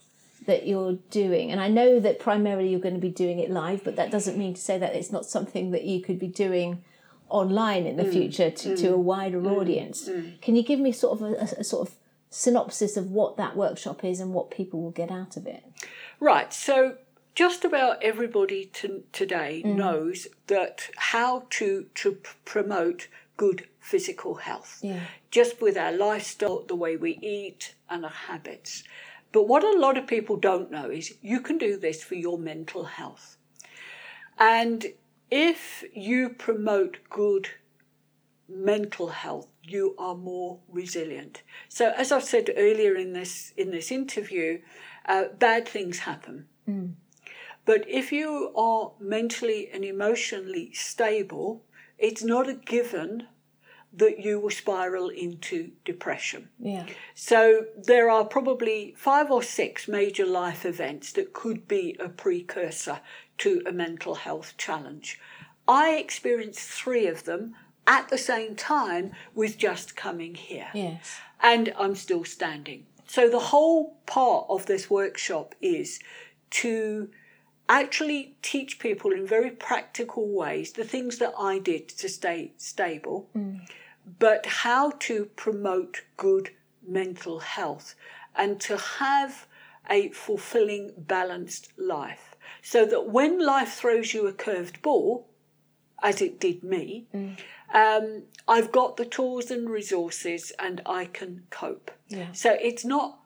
[0.45, 1.51] that you're doing.
[1.51, 4.37] And I know that primarily you're going to be doing it live, but that doesn't
[4.37, 6.83] mean to say that it's not something that you could be doing
[7.27, 8.11] online in the hmm.
[8.11, 8.93] future to, to hmm.
[8.93, 10.09] a wider audience.
[10.41, 11.95] Can you give me sort of a, a sort of
[12.29, 15.63] synopsis of what that workshop is and what people will get out of it?
[16.19, 16.53] Right.
[16.53, 16.97] So
[17.35, 19.75] just about everybody to, today mm.
[19.75, 23.07] knows that how to to p- promote
[23.37, 24.79] good physical health.
[24.81, 24.99] Yeah.
[25.31, 28.83] Just with our lifestyle, the way we eat, and our habits.
[29.31, 32.37] But what a lot of people don't know is you can do this for your
[32.37, 33.37] mental health.
[34.37, 34.87] And
[35.31, 37.49] if you promote good
[38.47, 41.43] mental health, you are more resilient.
[41.67, 44.59] So, as I've said earlier in this in this interview,
[45.05, 46.47] uh, bad things happen.
[47.65, 51.63] But if you are mentally and emotionally stable,
[51.97, 53.27] it's not a given
[53.93, 56.49] that you will spiral into depression.
[56.59, 56.85] Yeah.
[57.15, 63.01] So there are probably five or six major life events that could be a precursor
[63.39, 65.19] to a mental health challenge.
[65.67, 67.55] I experienced three of them
[67.89, 70.67] at the same time with just coming here.
[70.73, 71.19] Yes.
[71.41, 72.85] And I'm still standing.
[73.07, 75.99] So the whole part of this workshop is
[76.51, 77.09] to
[77.67, 83.27] actually teach people in very practical ways the things that I did to stay stable,
[83.35, 83.59] mm.
[84.19, 86.51] but how to promote good
[86.87, 87.95] mental health
[88.35, 89.47] and to have
[89.89, 92.35] a fulfilling, balanced life.
[92.61, 95.27] So that when life throws you a curved ball,
[96.01, 97.37] as it did me, mm.
[97.73, 101.91] Um, I've got the tools and resources and I can cope.
[102.07, 102.31] Yeah.
[102.33, 103.19] So it's not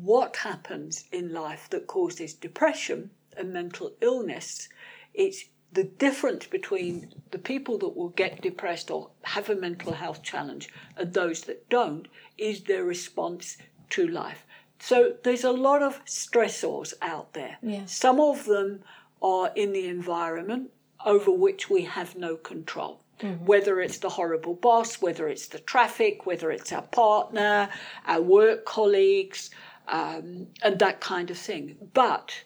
[0.00, 4.68] what happens in life that causes depression and mental illness.
[5.14, 10.22] It's the difference between the people that will get depressed or have a mental health
[10.22, 12.08] challenge and those that don't
[12.38, 13.56] is their response
[13.90, 14.44] to life.
[14.80, 17.58] So there's a lot of stressors out there.
[17.62, 17.84] Yeah.
[17.86, 18.80] Some of them
[19.22, 20.70] are in the environment
[21.04, 23.02] over which we have no control.
[23.22, 27.68] Whether it's the horrible boss, whether it's the traffic, whether it's our partner,
[28.06, 29.50] our work colleagues,
[29.88, 31.76] um, and that kind of thing.
[31.92, 32.44] But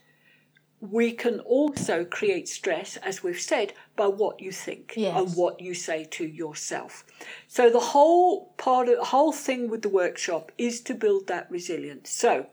[0.81, 5.17] we can also create stress, as we've said, by what you think Yes.
[5.17, 7.05] and what you say to yourself.
[7.49, 11.51] So the whole part of the whole thing with the workshop is to build that
[11.51, 12.11] resilience.
[12.11, 12.47] So,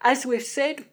[0.00, 0.84] as we've said,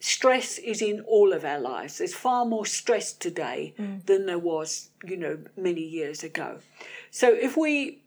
[0.00, 1.98] stress is in all of our lives.
[1.98, 4.04] There's far more stress today mm.
[4.06, 6.58] than there was, you know, many years ago.
[7.10, 8.02] So if we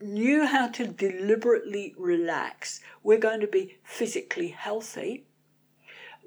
[0.00, 5.24] knew how to deliberately relax, we're going to be physically healthy.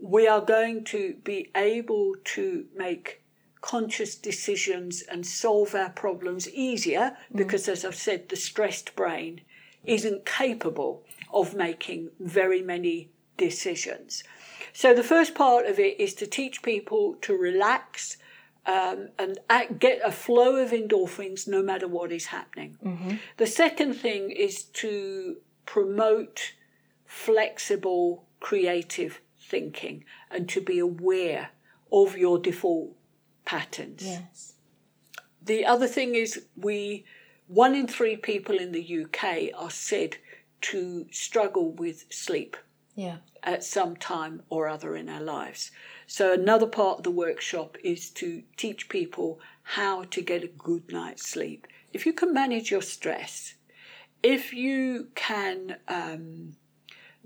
[0.02, 3.22] We are going to be able to make
[3.62, 7.38] conscious decisions and solve our problems easier mm.
[7.38, 9.42] because, as I've said, the stressed brain
[9.86, 11.04] isn't capable
[11.34, 14.24] of making very many decisions.
[14.74, 18.18] So, the first part of it is to teach people to relax
[18.66, 22.78] um, and act, get a flow of endorphins no matter what is happening.
[23.38, 26.54] The second thing is to promote
[27.06, 31.50] flexible, creative thinking and to be aware
[31.92, 32.96] of your default
[33.46, 34.04] patterns.
[34.04, 34.54] Yes.
[35.42, 37.06] The other thing is we
[37.48, 40.18] one in three people in the UK are said
[40.62, 42.56] to struggle with sleep
[42.96, 43.18] Yeah.
[43.44, 45.72] At some time or other in our lives.
[46.08, 50.92] So another part of the workshop is to teach people how to get a good
[50.92, 51.68] night's sleep.
[51.92, 53.56] If you can manage your stress,
[54.22, 56.56] if you can um,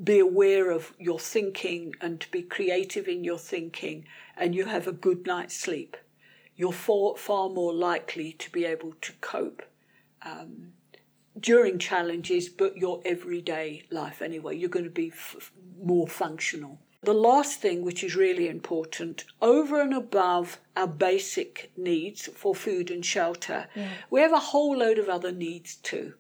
[0.03, 4.05] be aware of your thinking and to be creative in your thinking,
[4.36, 5.97] and you have a good night's sleep,
[6.55, 9.63] you're far, far more likely to be able to cope
[10.24, 10.74] um,
[11.39, 14.57] during challenges, but your everyday life anyway.
[14.57, 16.79] You're going to be f- more functional.
[17.03, 22.89] The last thing, which is really important, over and above our basic needs for food
[22.89, 23.67] and shelter,
[24.09, 26.13] we have a whole load of other needs too.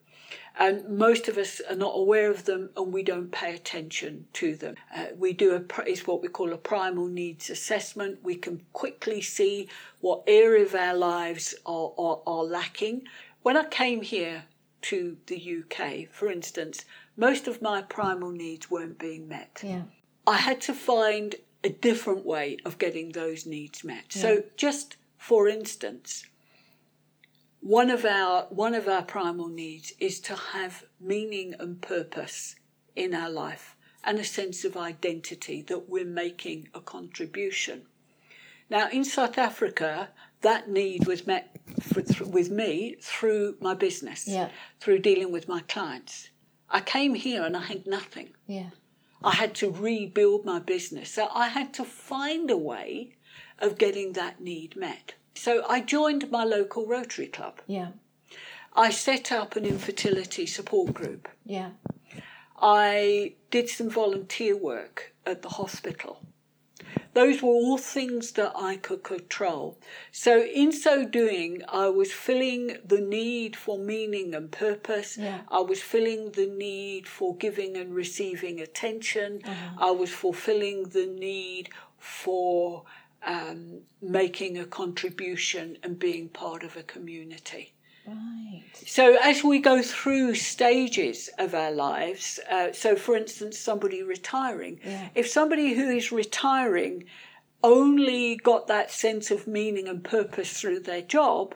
[0.59, 4.55] and most of us are not aware of them and we don't pay attention to
[4.55, 4.75] them.
[4.95, 8.19] Uh, we do a is what we call a primal needs assessment.
[8.23, 9.67] We can quickly see
[10.01, 13.03] what area of our lives are, are, are lacking.
[13.43, 14.45] When I came here
[14.83, 19.61] to the UK, for instance, most of my primal needs weren't being met.
[19.63, 19.83] Yeah.
[20.25, 24.15] I had to find a different way of getting those needs met.
[24.15, 24.21] Yeah.
[24.21, 26.25] So just for instance,
[27.59, 32.55] one of our one of our primal needs is to have meaning and purpose
[32.95, 37.81] in our life and a sense of identity that we're making a contribution.
[38.69, 40.09] Now, in South Africa,
[40.41, 44.49] that need was met for, th- with me through my business, yeah.
[44.79, 46.29] through dealing with my clients.
[46.69, 48.29] I came here and I had nothing.
[48.45, 48.69] Yeah.
[49.23, 51.11] I had to rebuild my business.
[51.11, 53.13] So I had to find a way
[53.59, 55.15] of getting that need met.
[55.33, 57.61] So I joined my local Rotary Club.
[57.67, 57.89] Yeah.
[58.75, 61.27] I set up an infertility support group.
[61.45, 61.71] Yeah.
[62.59, 66.21] I did some volunteer work at the hospital.
[67.17, 69.79] Those were all things that I could control.
[70.11, 75.17] So, in so doing, I was filling the need for meaning and purpose.
[75.17, 75.41] Yeah.
[75.49, 79.41] I was filling the need for giving and receiving attention.
[79.43, 79.87] Uh-huh.
[79.87, 82.83] I was fulfilling the need for
[83.23, 87.73] um, making a contribution and being part of a community.
[88.07, 88.63] Right.
[88.73, 94.79] So, as we go through stages of our lives, uh, so for instance, somebody retiring,
[94.83, 95.09] yeah.
[95.13, 97.03] if somebody who is retiring
[97.63, 101.55] only got that sense of meaning and purpose through their job,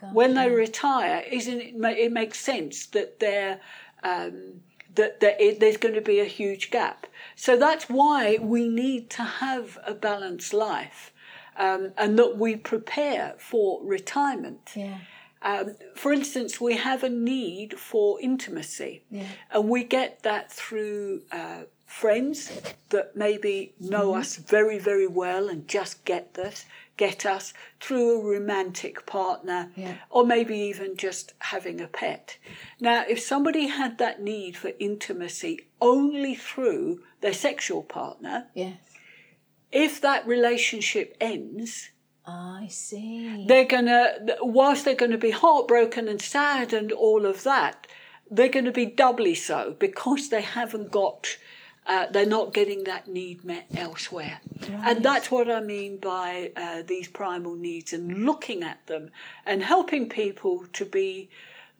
[0.00, 0.14] gotcha.
[0.14, 3.60] when they retire, isn't it, it makes sense that they're
[4.02, 4.60] um,
[4.94, 7.06] that, that it, there's going to be a huge gap.
[7.36, 11.12] So that's why we need to have a balanced life
[11.56, 14.70] um, and that we prepare for retirement.
[14.74, 14.98] Yeah.
[15.42, 19.26] Um, for instance, we have a need for intimacy, yeah.
[19.50, 22.52] and we get that through uh, friends
[22.90, 24.20] that maybe know mm-hmm.
[24.20, 26.64] us very, very well and just get this,
[26.96, 29.94] get us through a romantic partner, yeah.
[30.10, 32.36] or maybe even just having a pet.
[32.78, 38.76] Now, if somebody had that need for intimacy only through their sexual partner, yes.
[39.72, 41.90] if that relationship ends,
[42.26, 43.46] I see.
[43.46, 47.86] They're gonna, whilst they're going to be heartbroken and sad and all of that,
[48.30, 51.36] they're going to be doubly so because they haven't got,
[51.86, 54.40] uh, they're not getting that need met elsewhere.
[54.60, 54.80] Right.
[54.84, 59.10] And that's what I mean by uh, these primal needs and looking at them
[59.44, 61.30] and helping people to be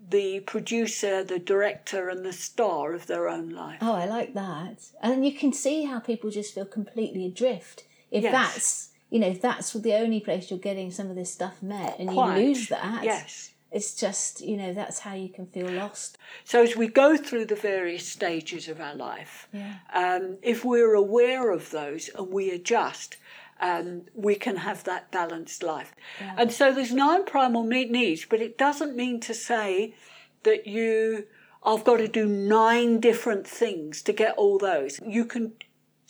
[0.08, 3.78] the producer, the director, and the star of their own life.
[3.82, 4.86] Oh, I like that.
[5.02, 8.32] And you can see how people just feel completely adrift if yes.
[8.32, 11.98] that's you know, if that's the only place you're getting some of this stuff met
[11.98, 12.38] and Quite.
[12.38, 13.04] you lose that.
[13.04, 13.50] Yes.
[13.72, 16.18] It's just, you know, that's how you can feel lost.
[16.44, 19.74] So as we go through the various stages of our life, yeah.
[19.94, 23.16] um, if we're aware of those and we adjust,
[23.60, 25.94] um, we can have that balanced life.
[26.20, 26.34] Yeah.
[26.38, 29.94] And so there's nine primal needs, but it doesn't mean to say
[30.42, 31.26] that you,
[31.62, 34.98] I've got to do nine different things to get all those.
[35.06, 35.52] You can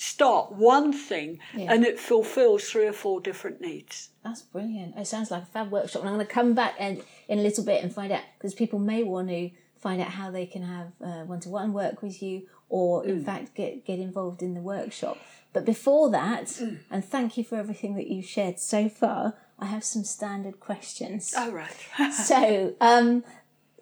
[0.01, 1.71] start one thing yeah.
[1.71, 4.09] and it fulfills three or four different needs.
[4.25, 4.97] That's brilliant.
[4.97, 6.01] It sounds like a fab workshop.
[6.01, 8.55] And I'm going to come back and, in a little bit and find out because
[8.55, 10.93] people may want to find out how they can have
[11.29, 13.27] one to one work with you or, in mm.
[13.27, 15.19] fact, get, get involved in the workshop.
[15.53, 16.79] But before that, mm.
[16.91, 21.35] and thank you for everything that you've shared so far, I have some standard questions.
[21.37, 21.77] Oh, right.
[22.15, 23.23] so, um,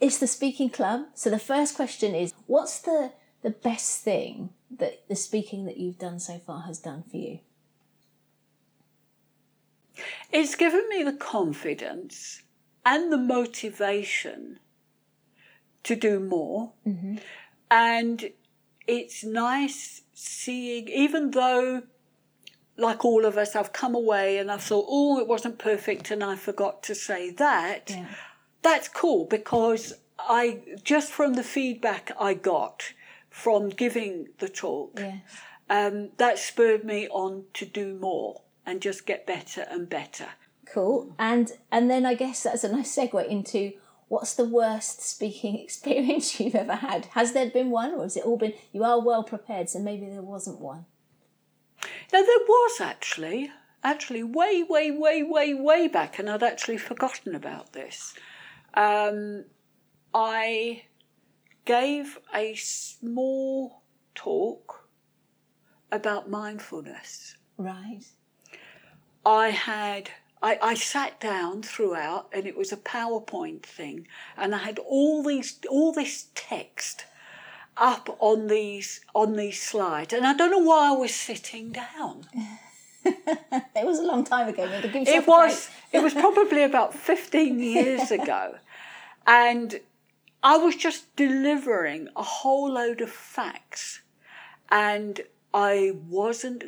[0.01, 1.03] it's the speaking club.
[1.15, 3.13] So the first question is what's the,
[3.43, 7.41] the best thing that the speaking that you've done so far has done for you?
[10.31, 12.43] It's given me the confidence
[12.85, 14.61] and the motivation
[15.83, 16.73] to do more.
[16.87, 17.17] Mm-hmm.
[17.71, 18.31] And
[18.87, 21.83] it's nice seeing, even though,
[22.77, 26.23] like all of us, I've come away and I thought, oh, it wasn't perfect and
[26.23, 27.91] I forgot to say that.
[27.91, 28.07] Yeah.
[28.63, 32.93] That's cool because I, just from the feedback I got,
[33.39, 35.21] from giving the talk, yes.
[35.71, 40.27] um, that spurred me on to do more and just get better and better.
[40.67, 41.15] Cool.
[41.21, 43.75] And and then I guess that's a nice segue into
[44.09, 47.07] what's the worst speaking experience you've ever had?
[47.13, 50.07] Has there been one, or has it all been you are well prepared, so maybe
[50.07, 50.87] there wasn't one?
[52.13, 53.53] No, there was actually.
[53.85, 58.15] Actually, way, way, way, way, way back, and I'd actually forgotten about this.
[58.75, 59.45] Um,
[60.13, 60.83] I
[61.69, 63.83] gave a small
[64.15, 64.89] talk
[65.93, 67.37] about mindfulness.
[67.59, 68.07] Right.
[69.27, 70.11] I had
[70.43, 75.23] I, I sat down throughout and it was a PowerPoint thing and I had all
[75.23, 77.05] these all this text
[77.77, 82.25] up on these on these slides and I don't know why I was sitting down.
[83.05, 84.65] it was a long time ago.
[84.65, 88.55] It was it was probably about 15 years ago.
[89.27, 89.81] And
[90.43, 94.03] I was just delivering a whole load of facts
[94.71, 95.21] and
[95.53, 96.65] I wasn't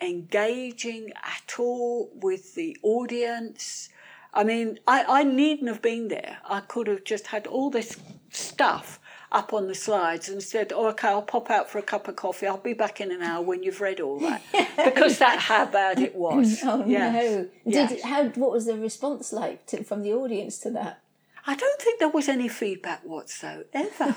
[0.00, 3.88] engaging at all with the audience.
[4.32, 6.38] I mean, I, I needn't have been there.
[6.48, 7.98] I could have just had all this
[8.30, 8.98] stuff
[9.30, 12.16] up on the slides and said, oh, okay, I'll pop out for a cup of
[12.16, 12.46] coffee.
[12.46, 14.42] I'll be back in an hour when you've read all that.
[14.84, 16.60] because that's how bad it was.
[16.64, 17.12] Oh, yes.
[17.12, 17.48] no.
[17.64, 17.90] Yes.
[17.90, 21.03] Did, how, what was the response like to, from the audience to that?
[21.46, 24.16] I don't think there was any feedback whatsoever.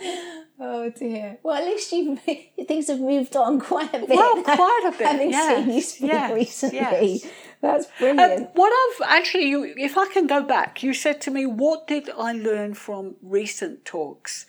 [0.60, 1.38] oh dear.
[1.42, 2.16] Well, at least you
[2.66, 4.08] things have moved on quite a bit.
[4.08, 5.06] Well, quite a bit.
[5.06, 7.26] Having yes, seen you speak yes, recently, yes.
[7.60, 8.40] that's brilliant.
[8.40, 11.86] Um, what I've actually, you, if I can go back, you said to me, "What
[11.86, 14.46] did I learn from recent talks?"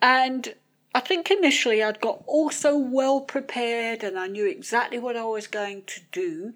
[0.00, 0.54] And
[0.94, 5.24] I think initially I'd got all so well prepared, and I knew exactly what I
[5.24, 6.54] was going to do.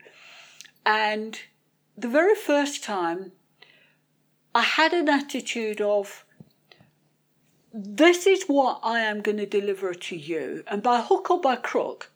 [0.87, 1.39] And
[1.99, 3.33] the very first time,
[4.59, 6.25] I had an attitude of
[7.73, 10.65] this is what I am going to deliver to you.
[10.67, 12.11] And by hook or by crook,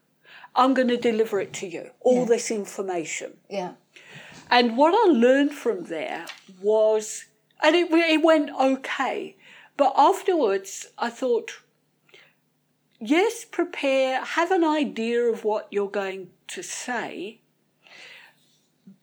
[0.57, 2.33] I'm going to deliver it to you, all yeah.
[2.35, 3.37] this information.
[3.49, 3.75] Yeah.
[4.51, 6.27] And what I learned from there
[6.61, 7.27] was,
[7.63, 9.37] and it, it went okay.
[9.77, 11.53] But afterwards, I thought,
[12.99, 17.39] yes, prepare, have an idea of what you're going to say,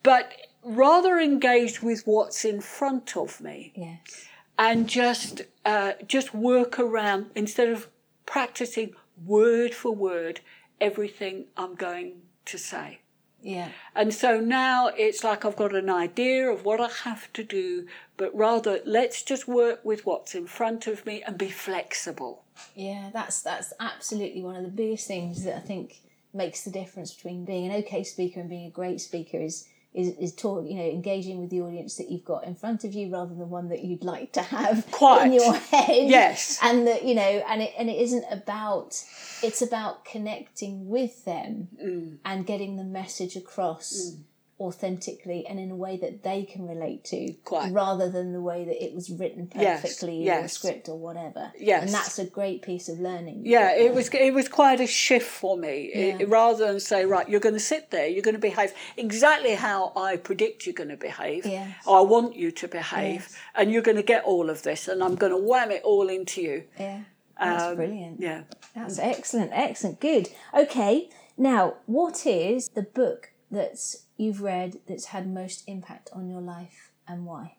[0.04, 0.34] but
[0.76, 3.74] rather engage with what's in front of me.
[3.76, 4.28] Yes
[4.60, 7.88] and just uh, just work around instead of
[8.26, 8.94] practicing
[9.26, 10.42] word for word
[10.80, 13.00] everything I'm going to say.
[13.42, 13.70] Yeah.
[13.96, 17.88] And so now it's like I've got an idea of what I have to do,
[18.18, 22.44] but rather let's just work with what's in front of me and be flexible.
[22.76, 26.02] Yeah, that's that's absolutely one of the biggest things that I think
[26.34, 30.16] makes the difference between being an okay speaker and being a great speaker is is,
[30.18, 33.12] is talk, you know, engaging with the audience that you've got in front of you
[33.12, 35.26] rather than one that you'd like to have Quite.
[35.26, 36.10] in your head.
[36.10, 36.60] Yes.
[36.62, 39.04] And that, you know, and it, and it isn't about,
[39.42, 42.18] it's about connecting with them mm.
[42.24, 44.12] and getting the message across.
[44.12, 44.24] Mm
[44.60, 47.72] authentically and in a way that they can relate to Quite.
[47.72, 51.51] rather than the way that it was written perfectly yes, in the script or whatever.
[51.57, 51.84] Yes.
[51.84, 53.43] And that's a great piece of learning.
[53.45, 55.91] Yeah it was it was quite a shift for me.
[55.93, 56.18] Yeah.
[56.20, 59.55] it, rather than say right you're going to sit there you're going to behave exactly
[59.55, 61.45] how i predict you're going to behave.
[61.45, 61.76] Yes.
[61.88, 63.38] or i want you to behave yes.
[63.55, 66.10] and you're going to get all of this and i'm going to wham it all
[66.10, 66.64] into you.
[66.78, 67.01] Yeah.
[67.39, 68.20] That's um, brilliant.
[68.20, 68.41] yeah.
[68.76, 70.01] That's excellent excellent.
[70.01, 70.30] Good.
[70.53, 76.42] Okay now what is the book that's you've read that's had most impact on your
[76.42, 77.56] life and why?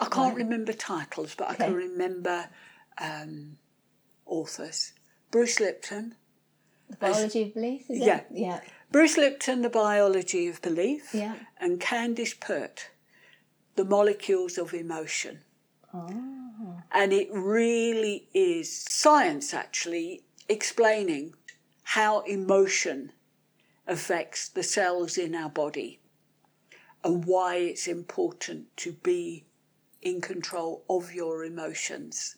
[0.00, 1.64] I can't remember titles, but okay.
[1.64, 2.48] I can remember
[2.98, 3.58] um,
[4.24, 4.92] authors.
[5.30, 6.14] Bruce Lipton.
[6.88, 8.18] The Biology as, of Belief, is yeah.
[8.18, 8.26] it?
[8.32, 8.60] Yeah.
[8.90, 11.14] Bruce Lipton, The Biology of Belief.
[11.14, 11.34] Yeah.
[11.60, 12.90] And Candace Pert,
[13.74, 15.40] The Molecules of Emotion.
[15.92, 16.82] Oh.
[16.90, 21.34] And it really is science, actually, explaining
[21.82, 23.12] how emotion
[23.86, 26.00] affects the cells in our body
[27.04, 29.44] and why it's important to be
[30.00, 32.36] in control of your emotions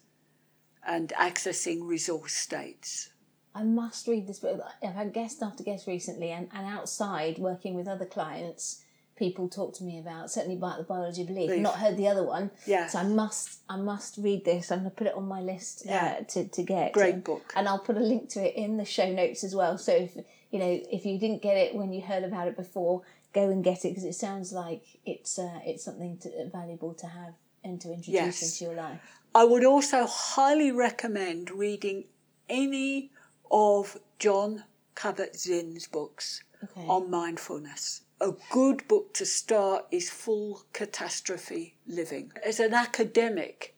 [0.87, 3.11] and accessing resource states.
[3.55, 4.61] I must read this book.
[4.83, 8.83] I've had guest after guest recently, and, and outside working with other clients,
[9.17, 11.51] people talk to me about certainly about the biology of belief.
[11.51, 12.89] I've not heard the other one, yeah.
[12.89, 14.73] So I must, I must read this.
[14.73, 16.17] I'm going to put it on my list yeah.
[16.21, 16.93] uh, to to get.
[16.93, 19.55] Great and, book, and I'll put a link to it in the show notes as
[19.55, 19.79] well.
[19.79, 20.17] So if
[20.55, 23.03] you know, if you didn't get it when you heard about it before,
[23.33, 27.09] go and get it because it sounds like it's uh, it's something to, valuable to
[27.09, 27.35] have
[27.65, 28.43] and to introduce yes.
[28.43, 29.01] into your life.
[29.35, 32.05] I would also highly recommend reading
[32.49, 33.11] any
[33.51, 34.63] of John
[34.95, 36.87] Kabat-Zinn's books okay.
[36.87, 38.03] on mindfulness.
[38.21, 42.31] A good book to start is Full Catastrophe Living.
[42.47, 43.74] As an academic,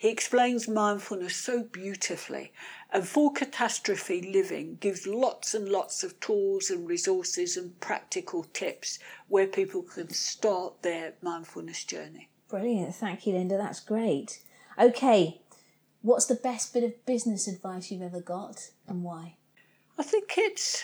[0.00, 2.54] he explains mindfulness so beautifully.
[2.90, 8.98] And Full Catastrophe Living gives lots and lots of tools and resources and practical tips
[9.28, 12.30] where people can start their mindfulness journey.
[12.48, 12.94] Brilliant.
[12.94, 13.58] Thank you, Linda.
[13.58, 14.40] That's great.
[14.78, 15.42] Okay.
[16.00, 19.36] What's the best bit of business advice you've ever got and why?
[19.98, 20.82] I think it's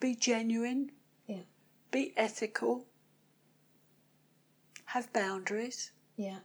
[0.00, 0.92] be genuine,
[1.26, 1.42] yeah.
[1.90, 2.86] be ethical,
[4.86, 5.90] have boundaries.
[6.16, 6.38] Yeah.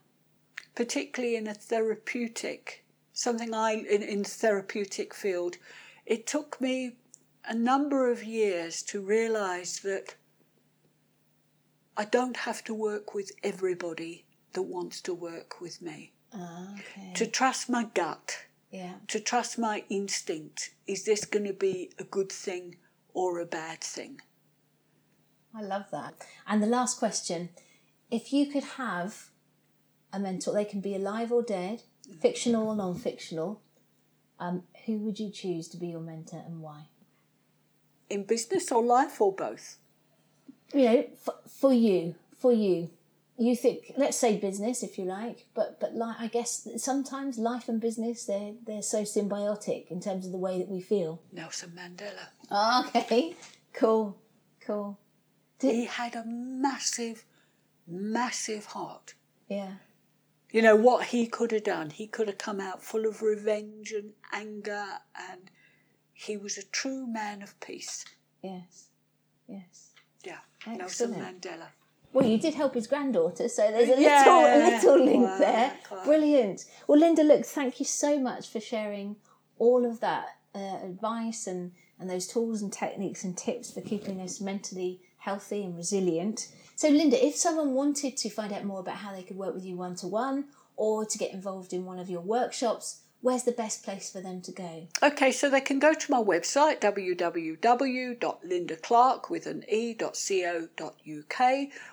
[0.80, 5.58] Particularly in a therapeutic something I in, in therapeutic field,
[6.06, 6.96] it took me
[7.44, 10.16] a number of years to realize that
[11.98, 16.14] I don't have to work with everybody that wants to work with me.
[16.34, 17.12] Ah, okay.
[17.16, 18.94] To trust my gut, yeah.
[19.10, 20.76] to trust my instinct.
[20.88, 22.78] Is this going to be a good thing
[23.14, 24.22] or a bad thing?
[25.54, 26.14] I love that.
[26.48, 27.50] And the last question
[28.10, 29.29] if you could have
[30.12, 31.84] a mentor, they can be alive or dead,
[32.20, 33.62] fictional or non fictional,
[34.40, 36.86] um, who would you choose to be your mentor and why?
[38.10, 39.78] In business or life or both?
[40.74, 42.90] You know, for, for you, for you.
[43.38, 47.70] You think, let's say business if you like, but but like I guess sometimes life
[47.70, 51.22] and business they're they're so symbiotic in terms of the way that we feel.
[51.32, 52.28] Nelson Mandela.
[52.52, 53.36] Oh, okay,
[53.74, 54.18] cool,
[54.60, 55.00] cool.
[55.58, 57.24] Did, He had a massive,
[57.88, 59.14] massive heart.
[59.48, 59.76] yeah,
[60.52, 61.92] You know what he could have done?
[61.92, 64.86] He could have come out full of revenge and anger,
[65.30, 65.52] and
[66.14, 68.06] he was a true man of peace.
[68.42, 68.88] yes,
[69.48, 69.92] yes.
[70.24, 71.68] Yeah, Nelson Mandela.
[72.12, 74.26] Well, you did help his granddaughter, so there's a Yeah.
[74.26, 74.60] little, a
[74.98, 75.78] little link Wow, there.
[75.92, 76.04] wow.
[76.04, 76.66] Brilliant.
[76.88, 79.18] Well, Linda, look, thank you so much for sharing
[79.60, 84.20] all of that uh, advice and, and those tools and techniques and tips for keeping
[84.20, 86.48] us mentally healthy and resilient.
[86.76, 89.66] So, Linda, if someone wanted to find out more about how they could work with
[89.66, 90.46] you one to one
[90.76, 94.42] or to get involved in one of your workshops, where's the best place for them
[94.42, 94.88] to go?
[95.04, 99.66] Okay, so they can go to my website www.lindaclarke with an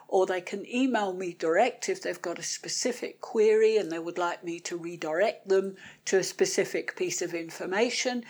[0.09, 4.19] or they can email me direct if they've got a specific query and they would
[4.19, 5.75] like me to redirect them
[6.05, 8.23] to a specific piece of information.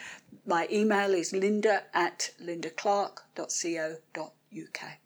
[0.46, 4.32] My email is linda at lindaclarke.co.uk.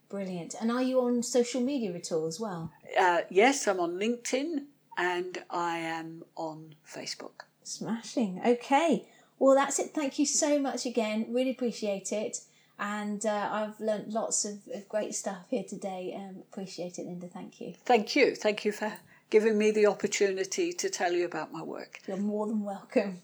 [0.08, 0.54] Brilliant.
[0.60, 2.72] And are you on social media at all as well?
[2.98, 4.64] Uh, yes, I'm on LinkedIn
[4.98, 7.42] and I am on Facebook.
[7.62, 8.40] Smashing.
[8.44, 9.06] Okay.
[9.38, 9.94] Well, that's it.
[9.94, 11.26] Thank you so much again.
[11.30, 12.40] Really appreciate it.
[12.78, 16.14] And uh, I've learnt lots of, of great stuff here today.
[16.16, 17.28] Um, appreciate it, Linda.
[17.28, 17.74] Thank you.
[17.84, 18.34] Thank you.
[18.34, 18.92] Thank you for
[19.28, 22.00] giving me the opportunity to tell you about my work.
[22.06, 23.20] You're more than welcome.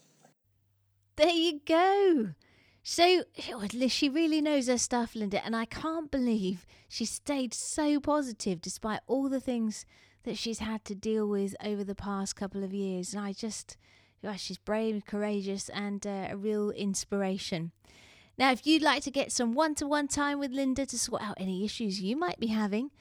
[1.16, 2.28] There you go.
[2.88, 3.24] So,
[3.88, 9.00] she really knows her stuff, Linda, and I can't believe she stayed so positive despite
[9.08, 9.84] all the things
[10.22, 13.12] that she's had to deal with over the past couple of years.
[13.12, 13.76] And I just,
[14.22, 17.72] gosh, she's brave, courageous, and uh, a real inspiration.
[18.38, 21.22] Now, if you'd like to get some one to one time with Linda to sort
[21.22, 22.92] out any issues you might be having,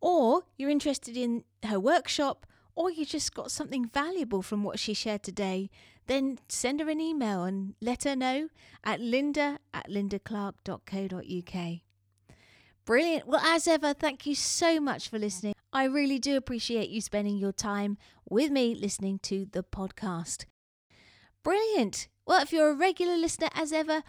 [0.00, 4.94] or you're interested in her workshop, or you just got something valuable from what she
[4.94, 5.68] shared today,
[6.06, 8.48] then send her an email and let her know
[8.84, 11.80] at linda at lindaclarke.co.uk.
[12.84, 13.26] Brilliant.
[13.26, 15.54] Well, as ever, thank you so much for listening.
[15.72, 17.96] I really do appreciate you spending your time
[18.28, 20.44] with me listening to the podcast.
[21.42, 22.08] Brilliant.
[22.26, 24.02] Well, if you're a regular listener, as ever,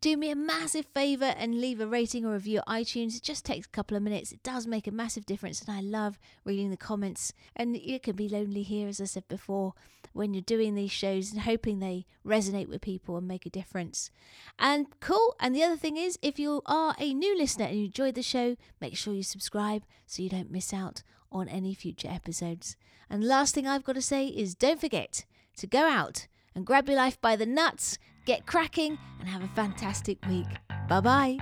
[0.00, 3.16] do me a massive favour and leave a rating or review iTunes.
[3.16, 4.32] It just takes a couple of minutes.
[4.32, 7.32] It does make a massive difference, and I love reading the comments.
[7.56, 9.74] And it can be lonely here, as I said before,
[10.12, 14.10] when you're doing these shows and hoping they resonate with people and make a difference.
[14.58, 15.34] And cool.
[15.40, 18.22] And the other thing is, if you are a new listener and you enjoyed the
[18.22, 22.76] show, make sure you subscribe so you don't miss out on any future episodes.
[23.10, 25.24] And last thing I've got to say is don't forget
[25.56, 27.98] to go out and grab your life by the nuts,
[28.28, 30.46] get cracking, and have a fantastic week.
[30.86, 31.38] Bye bye.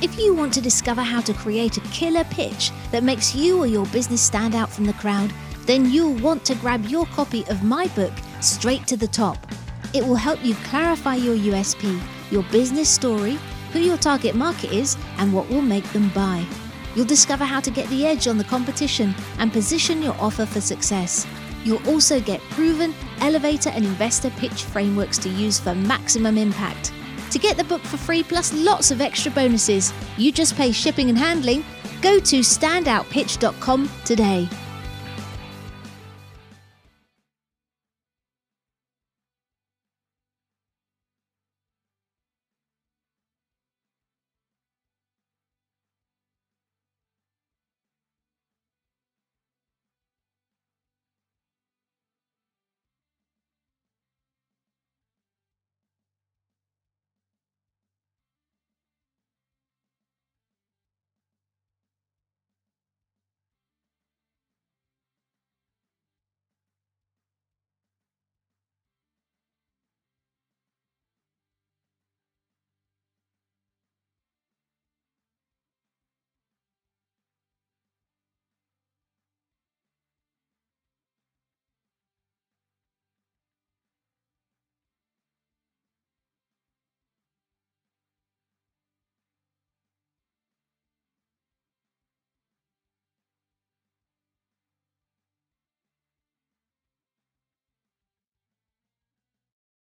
[0.00, 3.66] If you want to discover how to create a killer pitch that makes you or
[3.66, 5.30] your business stand out from the crowd,
[5.66, 9.36] then you'll want to grab your copy of my book, Straight to the Top.
[9.92, 12.00] It will help you clarify your USP,
[12.30, 13.38] your business story,
[13.72, 16.42] who your target market is, and what will make them buy.
[16.94, 20.62] You'll discover how to get the edge on the competition and position your offer for
[20.62, 21.26] success.
[21.68, 26.94] You'll also get proven elevator and investor pitch frameworks to use for maximum impact.
[27.30, 31.10] To get the book for free plus lots of extra bonuses, you just pay shipping
[31.10, 31.62] and handling.
[32.00, 34.48] Go to standoutpitch.com today.